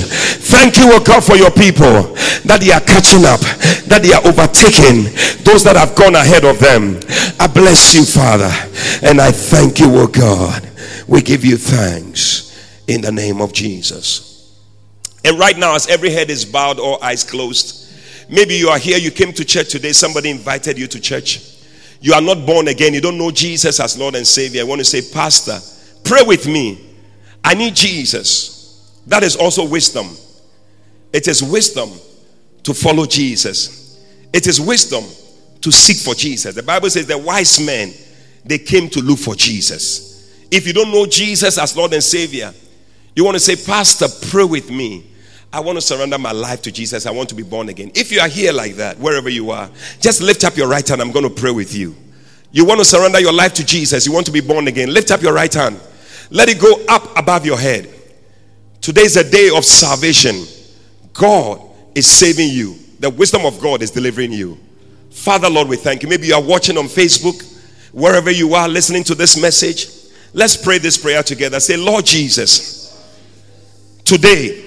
[0.50, 3.40] Thank you, O God, for your people that they are catching up,
[3.86, 5.14] that they are overtaking
[5.44, 7.00] those that have gone ahead of them.
[7.40, 8.50] I bless you, Father.
[9.06, 10.68] And I thank you, O God.
[11.08, 12.52] We give you thanks
[12.88, 14.54] in the name of Jesus.
[15.24, 17.94] And right now, as every head is bowed or eyes closed,
[18.30, 21.42] maybe you are here, you came to church today, somebody invited you to church.
[22.02, 24.62] You are not born again, you don't know Jesus as Lord and Savior.
[24.62, 25.60] I want to say, Pastor,
[26.06, 26.96] pray with me.
[27.44, 29.02] I need Jesus.
[29.08, 30.08] That is also wisdom.
[31.12, 31.90] It is wisdom
[32.64, 34.04] to follow Jesus,
[34.34, 35.04] it is wisdom
[35.62, 36.56] to seek for Jesus.
[36.56, 37.94] The Bible says the wise men
[38.44, 40.46] they came to look for Jesus.
[40.52, 42.54] If you don't know Jesus as Lord and Savior,
[43.16, 45.06] you want to say, Pastor, pray with me.
[45.52, 47.06] I want to surrender my life to Jesus.
[47.06, 47.92] I want to be born again.
[47.96, 51.02] If you are here like that, wherever you are, just lift up your right hand.
[51.02, 51.96] I'm going to pray with you.
[52.52, 54.06] You want to surrender your life to Jesus.
[54.06, 54.94] You want to be born again.
[54.94, 55.80] Lift up your right hand.
[56.30, 57.90] Let it go up above your head.
[58.82, 60.46] Today is a day of salvation.
[61.14, 61.62] God
[61.96, 62.76] is saving you.
[63.00, 64.58] The wisdom of God is delivering you.
[65.12, 66.10] Father, Lord, we thank you.
[66.10, 67.56] Maybe you are watching on Facebook
[67.96, 69.88] wherever you are listening to this message,
[70.34, 71.62] let's pray this prayer together.
[71.62, 72.94] Say, Lord Jesus,
[74.04, 74.66] today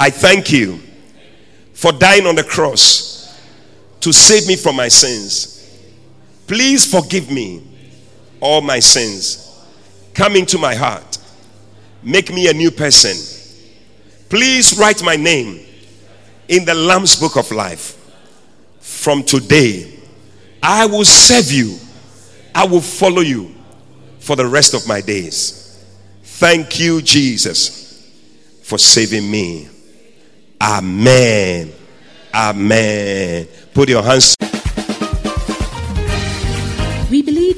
[0.00, 0.80] I thank you
[1.74, 3.38] for dying on the cross
[4.00, 5.78] to save me from my sins.
[6.46, 7.62] Please forgive me
[8.40, 9.51] all my sins.
[10.14, 11.18] Come into my heart.
[12.02, 13.16] Make me a new person.
[14.28, 15.64] Please write my name
[16.48, 17.98] in the Lamb's book of life.
[18.80, 19.98] From today,
[20.62, 21.78] I will serve you
[22.54, 23.54] I will follow you
[24.18, 25.82] for the rest of my days.
[26.22, 28.10] Thank you, Jesus,
[28.62, 29.68] for saving me.
[30.60, 31.72] Amen.
[32.34, 33.48] Amen.
[33.74, 34.36] Put your hands.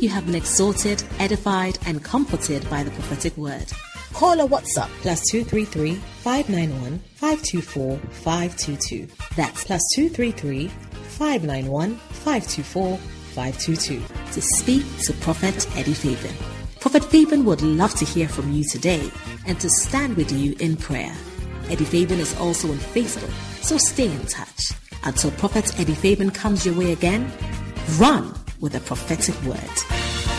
[0.05, 3.73] You have been exhorted, edified, and comforted by the prophetic word.
[4.13, 9.09] Call or WhatsApp plus 233 591 524 522.
[9.35, 14.03] That's plus 233 591 524 522
[14.33, 16.35] to speak to Prophet Eddie Fabian.
[16.81, 19.11] Prophet Fabian would love to hear from you today
[19.47, 21.15] and to stand with you in prayer.
[21.71, 23.33] Eddie Fabian is also on Facebook,
[23.65, 24.73] so stay in touch.
[25.05, 27.33] Until Prophet Eddie Fabian comes your way again,
[27.97, 28.35] run
[28.65, 30.34] with a prophetic word.